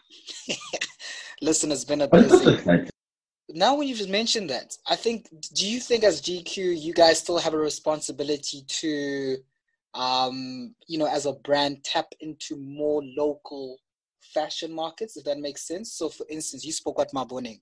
Listen, 1.42 1.72
it's 1.72 1.84
been 1.84 2.02
a 2.02 2.08
blessing. 2.08 2.88
Now, 3.48 3.74
when 3.74 3.88
you've 3.88 4.08
mentioned 4.08 4.48
that, 4.50 4.76
I 4.86 4.96
think, 4.96 5.28
do 5.54 5.66
you 5.66 5.80
think 5.80 6.04
as 6.04 6.22
GQ, 6.22 6.80
you 6.80 6.94
guys 6.94 7.18
still 7.18 7.38
have 7.38 7.54
a 7.54 7.58
responsibility 7.58 8.64
to, 8.66 9.36
um, 9.94 10.74
you 10.86 10.98
know, 10.98 11.06
as 11.06 11.26
a 11.26 11.32
brand, 11.32 11.84
tap 11.84 12.06
into 12.20 12.56
more 12.56 13.02
local 13.16 13.76
fashion 14.32 14.72
markets, 14.72 15.16
if 15.16 15.24
that 15.24 15.38
makes 15.38 15.66
sense? 15.66 15.92
So, 15.94 16.08
for 16.08 16.26
instance, 16.28 16.64
you 16.64 16.72
spoke 16.72 16.96
about 17.00 17.12
Maboneng. 17.12 17.60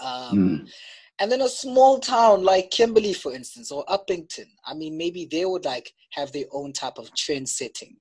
Um, 0.00 0.36
mm. 0.36 0.70
And 1.18 1.32
then 1.32 1.40
a 1.40 1.48
small 1.48 1.98
town 1.98 2.44
like 2.44 2.70
Kimberley, 2.70 3.14
for 3.14 3.32
instance, 3.32 3.72
or 3.72 3.84
Upington. 3.86 4.48
I 4.66 4.74
mean, 4.74 4.98
maybe 4.98 5.26
they 5.30 5.46
would 5.46 5.64
like 5.64 5.90
have 6.10 6.30
their 6.32 6.44
own 6.52 6.72
type 6.72 6.98
of 6.98 7.14
trend 7.14 7.48
setting. 7.48 7.96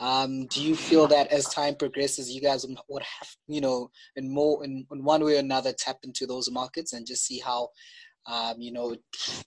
Um, 0.00 0.46
do 0.46 0.62
you 0.62 0.74
feel 0.74 1.06
that 1.08 1.28
as 1.28 1.44
time 1.46 1.74
progresses, 1.76 2.30
you 2.30 2.40
guys 2.40 2.64
would 2.88 3.02
have, 3.02 3.28
you 3.46 3.60
know, 3.60 3.90
in 4.16 4.32
more 4.32 4.64
in, 4.64 4.86
in 4.90 5.04
one 5.04 5.22
way 5.22 5.36
or 5.36 5.40
another, 5.40 5.72
tap 5.74 5.98
into 6.02 6.26
those 6.26 6.50
markets 6.50 6.94
and 6.94 7.06
just 7.06 7.26
see 7.26 7.38
how, 7.38 7.68
um, 8.26 8.54
you 8.58 8.72
know, 8.72 8.96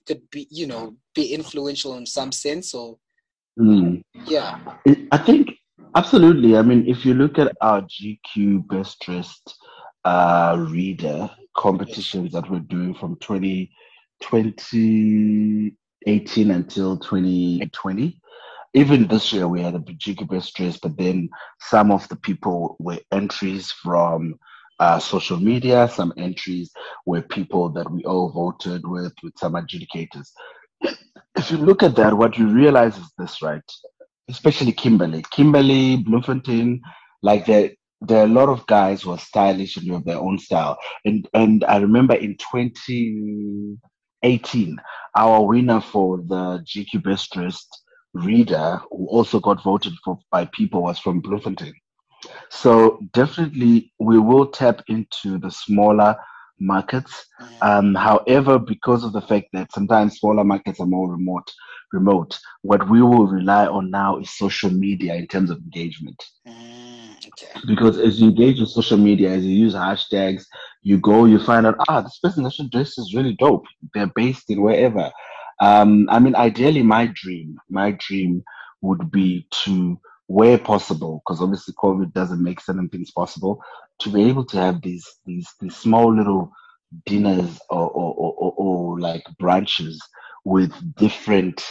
could 0.06 0.22
be, 0.30 0.46
you 0.50 0.66
know, 0.68 0.96
be 1.14 1.34
influential 1.34 1.96
in 1.96 2.06
some 2.06 2.30
sense? 2.30 2.72
Or 2.72 2.96
mm. 3.58 4.00
yeah, 4.26 4.60
I 5.10 5.18
think 5.18 5.50
absolutely. 5.94 6.56
I 6.56 6.62
mean, 6.62 6.88
if 6.88 7.04
you 7.04 7.12
look 7.14 7.38
at 7.38 7.54
our 7.60 7.82
GQ 7.82 8.66
best 8.68 9.00
dressed 9.00 9.54
uh, 10.04 10.56
reader 10.68 11.30
competitions 11.56 12.32
that 12.32 12.50
we're 12.50 12.58
doing 12.60 12.94
from 12.94 13.16
20, 13.16 13.70
2018 14.20 16.50
until 16.50 16.96
2020 16.98 18.20
even 18.74 19.06
this 19.06 19.32
year 19.32 19.46
we 19.46 19.62
had 19.62 19.76
a 19.76 19.78
GQ 19.78 20.28
best 20.28 20.54
dressed, 20.54 20.82
but 20.82 20.98
then 20.98 21.30
some 21.60 21.92
of 21.92 22.06
the 22.08 22.16
people 22.16 22.76
were 22.80 22.98
entries 23.12 23.70
from 23.70 24.34
uh, 24.80 24.98
social 24.98 25.38
media, 25.38 25.88
some 25.88 26.12
entries 26.16 26.72
were 27.06 27.22
people 27.22 27.68
that 27.70 27.88
we 27.90 28.04
all 28.04 28.30
voted 28.30 28.86
with, 28.86 29.12
with 29.22 29.32
some 29.38 29.54
adjudicators. 29.54 30.30
If 31.36 31.50
you 31.50 31.58
look 31.58 31.84
at 31.84 31.94
that, 31.96 32.16
what 32.16 32.36
you 32.36 32.48
realize 32.48 32.98
is 32.98 33.12
this, 33.16 33.42
right? 33.42 33.62
Especially 34.28 34.72
Kimberley, 34.72 35.24
Kimberley, 35.30 35.98
Bloemfontein, 35.98 36.80
like 37.22 37.46
there, 37.46 37.70
there 38.00 38.22
are 38.22 38.26
a 38.26 38.28
lot 38.28 38.48
of 38.48 38.66
guys 38.66 39.02
who 39.02 39.10
are 39.10 39.18
stylish 39.18 39.76
and 39.76 39.90
have 39.90 40.04
their 40.04 40.18
own 40.18 40.38
style. 40.38 40.78
And 41.04 41.28
and 41.34 41.64
I 41.64 41.78
remember 41.78 42.14
in 42.14 42.36
2018, 42.36 44.80
our 45.16 45.44
winner 45.44 45.80
for 45.80 46.18
the 46.18 46.64
GQ 46.64 47.02
Best 47.02 47.32
Dressed 47.32 47.82
reader 48.14 48.80
who 48.90 49.06
also 49.08 49.40
got 49.40 49.62
voted 49.62 49.92
for 50.04 50.18
by 50.30 50.44
people 50.46 50.82
was 50.82 50.98
from 50.98 51.20
Bloemfontein. 51.20 51.74
So 52.50 53.00
definitely 53.12 53.92
we 53.98 54.18
will 54.18 54.46
tap 54.46 54.82
into 54.88 55.38
the 55.38 55.50
smaller 55.50 56.16
markets. 56.60 57.26
Mm. 57.40 57.62
Um, 57.62 57.94
however, 57.94 58.58
because 58.58 59.04
of 59.04 59.12
the 59.12 59.20
fact 59.20 59.48
that 59.52 59.72
sometimes 59.72 60.18
smaller 60.18 60.44
markets 60.44 60.80
are 60.80 60.86
more 60.86 61.10
remote, 61.10 61.50
remote, 61.92 62.38
what 62.62 62.88
we 62.88 63.02
will 63.02 63.26
rely 63.26 63.66
on 63.66 63.90
now 63.90 64.18
is 64.18 64.36
social 64.36 64.70
media 64.70 65.14
in 65.14 65.26
terms 65.26 65.50
of 65.50 65.58
engagement. 65.58 66.22
Mm, 66.46 67.26
okay. 67.26 67.60
Because 67.66 67.98
as 67.98 68.20
you 68.20 68.28
engage 68.28 68.60
with 68.60 68.70
social 68.70 68.98
media, 68.98 69.30
as 69.30 69.44
you 69.44 69.54
use 69.54 69.74
hashtags, 69.74 70.44
you 70.82 70.98
go, 70.98 71.24
you 71.24 71.38
find 71.38 71.66
out, 71.66 71.76
ah, 71.88 72.00
this 72.00 72.18
person 72.18 72.44
that 72.44 72.68
dress 72.70 72.98
is 72.98 73.14
really 73.14 73.34
dope. 73.34 73.64
They're 73.94 74.12
based 74.14 74.50
in 74.50 74.62
wherever. 74.62 75.10
Um, 75.60 76.08
I 76.10 76.18
mean, 76.18 76.34
ideally, 76.34 76.82
my 76.82 77.10
dream, 77.14 77.58
my 77.70 77.92
dream 77.92 78.42
would 78.82 79.10
be 79.10 79.46
to, 79.64 79.98
where 80.26 80.58
possible, 80.58 81.22
because 81.24 81.40
obviously 81.42 81.74
COVID 81.74 82.12
doesn't 82.12 82.42
make 82.42 82.60
certain 82.60 82.88
things 82.88 83.10
possible, 83.10 83.62
to 84.00 84.10
be 84.10 84.24
able 84.24 84.44
to 84.46 84.56
have 84.56 84.82
these 84.82 85.06
these 85.24 85.48
these 85.60 85.76
small 85.76 86.14
little 86.14 86.50
dinners 87.06 87.58
or 87.70 87.90
or, 87.90 88.14
or, 88.14 88.54
or, 88.56 89.00
like 89.00 89.24
branches 89.38 90.00
with 90.44 90.72
different 90.96 91.64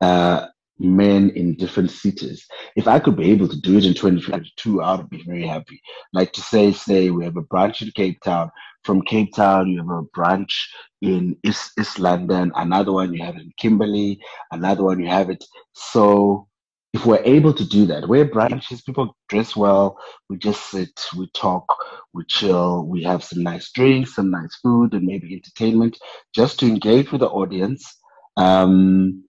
uh, 0.00 0.46
men 0.78 1.30
in 1.30 1.54
different 1.56 1.90
cities. 1.90 2.46
If 2.76 2.88
I 2.88 2.98
could 2.98 3.16
be 3.16 3.30
able 3.30 3.48
to 3.48 3.60
do 3.60 3.76
it 3.76 3.84
in 3.84 3.94
2022, 3.94 4.82
I 4.82 4.96
would 4.96 5.10
be 5.10 5.22
very 5.24 5.46
happy. 5.46 5.80
Like 6.12 6.32
to 6.32 6.40
say, 6.40 6.72
say 6.72 7.10
we 7.10 7.24
have 7.24 7.36
a 7.36 7.42
branch 7.42 7.82
in 7.82 7.90
Cape 7.92 8.20
Town. 8.22 8.50
From 8.84 9.02
Cape 9.02 9.34
Town, 9.34 9.68
you 9.68 9.78
have 9.78 9.90
a 9.90 10.02
branch 10.14 10.72
in 11.02 11.36
East, 11.44 11.72
East 11.78 11.98
London, 11.98 12.50
another 12.56 12.92
one 12.92 13.12
you 13.12 13.22
have 13.22 13.36
in 13.36 13.52
Kimberley, 13.58 14.18
another 14.52 14.84
one 14.84 15.00
you 15.00 15.08
have 15.08 15.28
it. 15.28 15.44
So 15.74 16.48
if 16.92 17.06
we're 17.06 17.22
able 17.24 17.54
to 17.54 17.64
do 17.64 17.86
that, 17.86 18.08
we're 18.08 18.24
branches, 18.24 18.82
people 18.82 19.16
dress 19.28 19.54
well, 19.54 19.98
we 20.28 20.36
just 20.36 20.70
sit, 20.70 21.00
we 21.16 21.28
talk, 21.34 21.64
we 22.12 22.24
chill, 22.24 22.84
we 22.84 23.02
have 23.04 23.22
some 23.22 23.42
nice 23.42 23.70
drinks, 23.72 24.16
some 24.16 24.30
nice 24.30 24.56
food, 24.56 24.92
and 24.94 25.04
maybe 25.04 25.34
entertainment 25.34 25.96
just 26.34 26.58
to 26.58 26.66
engage 26.66 27.12
with 27.12 27.20
the 27.20 27.28
audience. 27.28 27.96
Um, 28.36 29.24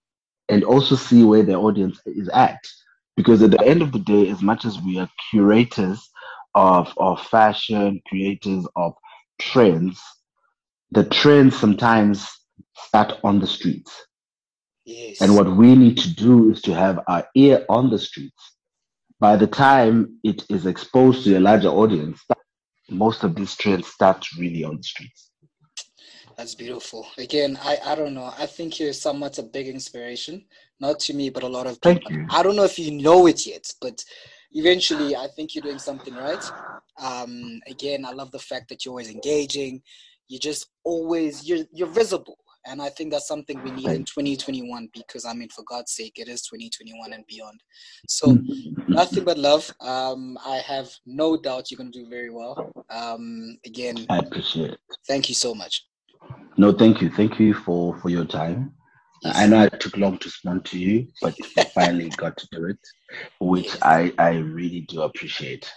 and 0.52 0.64
also 0.66 0.96
see 0.96 1.24
where 1.24 1.44
the 1.44 1.56
audience 1.56 2.00
is 2.06 2.30
at. 2.30 2.60
Because 3.16 3.42
at 3.42 3.52
the 3.52 3.62
end 3.66 3.82
of 3.82 3.92
the 3.92 4.00
day, 4.00 4.30
as 4.30 4.42
much 4.42 4.66
as 4.66 4.80
we 4.80 5.00
are 5.00 5.10
curators 5.30 6.10
of, 6.54 6.94
of 6.98 7.22
fashion, 7.28 8.02
creators 8.08 8.68
of 8.76 8.94
trends, 9.40 10.02
the 10.92 11.06
trends 11.06 11.58
sometimes 11.58 12.28
start 12.76 13.14
on 13.24 13.40
the 13.40 13.48
streets. 13.48 14.06
Yes. 14.92 15.22
And 15.22 15.36
what 15.36 15.56
we 15.56 15.76
need 15.76 15.98
to 16.00 16.14
do 16.14 16.52
is 16.52 16.62
to 16.64 16.74
have 16.74 17.00
our 17.08 17.26
ear 17.36 17.66
on 17.70 17.90
the 17.90 17.98
streets. 17.98 18.56
By 19.20 19.38
the 19.38 19.48
time 19.48 20.20
it 20.24 20.44
is 20.50 20.66
exposed 20.66 21.24
to 21.24 21.38
a 21.38 21.40
larger 21.40 21.70
audience, 21.70 22.22
most 22.90 23.24
of 23.24 23.36
these 23.36 23.56
trends 23.56 23.88
start 23.88 24.26
really 24.38 24.64
on 24.64 24.78
the 24.78 24.84
streets. 24.84 25.32
That's 26.36 26.56
beautiful. 26.56 27.08
Again, 27.18 27.58
I, 27.62 27.78
I 27.86 27.96
don't 27.96 28.14
know. 28.14 28.34
I 28.38 28.46
think 28.46 28.80
you're 28.80 28.94
somewhat 28.94 29.38
a 29.38 29.44
big 29.44 29.68
inspiration, 29.68 30.44
not 30.80 31.00
to 31.02 31.14
me, 31.14 31.30
but 31.30 31.44
a 31.44 31.48
lot 31.48 31.68
of 31.68 31.80
people. 31.80 32.02
Thank 32.02 32.10
you. 32.10 32.26
I 32.30 32.42
don't 32.44 32.56
know 32.56 32.64
if 32.64 32.80
you 32.80 32.92
know 32.92 33.28
it 33.28 33.46
yet, 33.46 33.72
but 33.80 34.04
eventually 34.52 35.16
I 35.16 35.28
think 35.36 35.54
you're 35.54 35.62
doing 35.62 35.80
something 35.80 36.16
right. 36.16 36.44
Um, 37.00 37.62
again, 37.68 38.06
I 38.06 38.12
love 38.12 38.32
the 38.32 38.40
fact 38.40 38.70
that 38.70 38.84
you're 38.84 38.94
always 38.94 39.12
engaging. 39.12 39.84
You're 40.28 40.40
just 40.40 40.68
always 40.84 41.48
you're 41.48 41.66
you're 41.72 41.88
visible. 41.88 42.38
And 42.66 42.82
I 42.82 42.90
think 42.90 43.12
that's 43.12 43.28
something 43.28 43.62
we 43.64 43.72
need 43.72 43.88
in 43.88 44.06
2021 44.06 44.90
because 44.94 45.26
I 45.26 45.34
mean, 45.34 45.50
for 45.50 45.64
God's 45.68 45.92
sake, 45.94 46.14
it 46.18 46.28
is 46.28 46.42
2021 46.44 47.14
and 47.14 47.26
beyond. 47.28 47.60
So, 48.08 48.38
nothing 48.88 49.24
but 49.24 49.38
love. 49.38 49.72
Um, 49.80 50.38
I 50.46 50.58
have 50.58 50.90
no 51.06 51.38
doubt 51.38 51.72
you're 51.72 51.78
going 51.78 51.92
to 51.92 52.04
do 52.04 52.10
very 52.10 52.30
well. 52.30 52.72
Um, 52.90 53.58
again, 53.66 54.06
I 54.10 54.20
appreciate 54.20 54.72
it. 54.72 54.80
Thank 55.08 55.30
you 55.30 55.36
so 55.36 55.56
much. 55.56 55.86
No, 56.58 56.72
thank 56.72 57.02
you. 57.02 57.10
Thank 57.10 57.40
you 57.40 57.54
for 57.54 57.98
for 58.00 58.10
your 58.10 58.26
time. 58.26 58.74
Yes. 59.24 59.38
I 59.38 59.46
know 59.48 59.64
it 59.64 59.80
took 59.80 59.98
long 59.98 60.18
to 60.20 60.28
respond 60.28 60.66
to 60.66 60.80
you, 60.80 61.08
but 61.22 61.36
finally 61.76 62.10
got 62.10 62.38
to 62.38 62.48
do 62.52 62.66
it, 62.66 62.80
which 63.40 63.66
yes. 63.66 63.80
I 63.82 64.14
I 64.18 64.38
really 64.38 64.82
do 64.82 65.02
appreciate. 65.02 65.72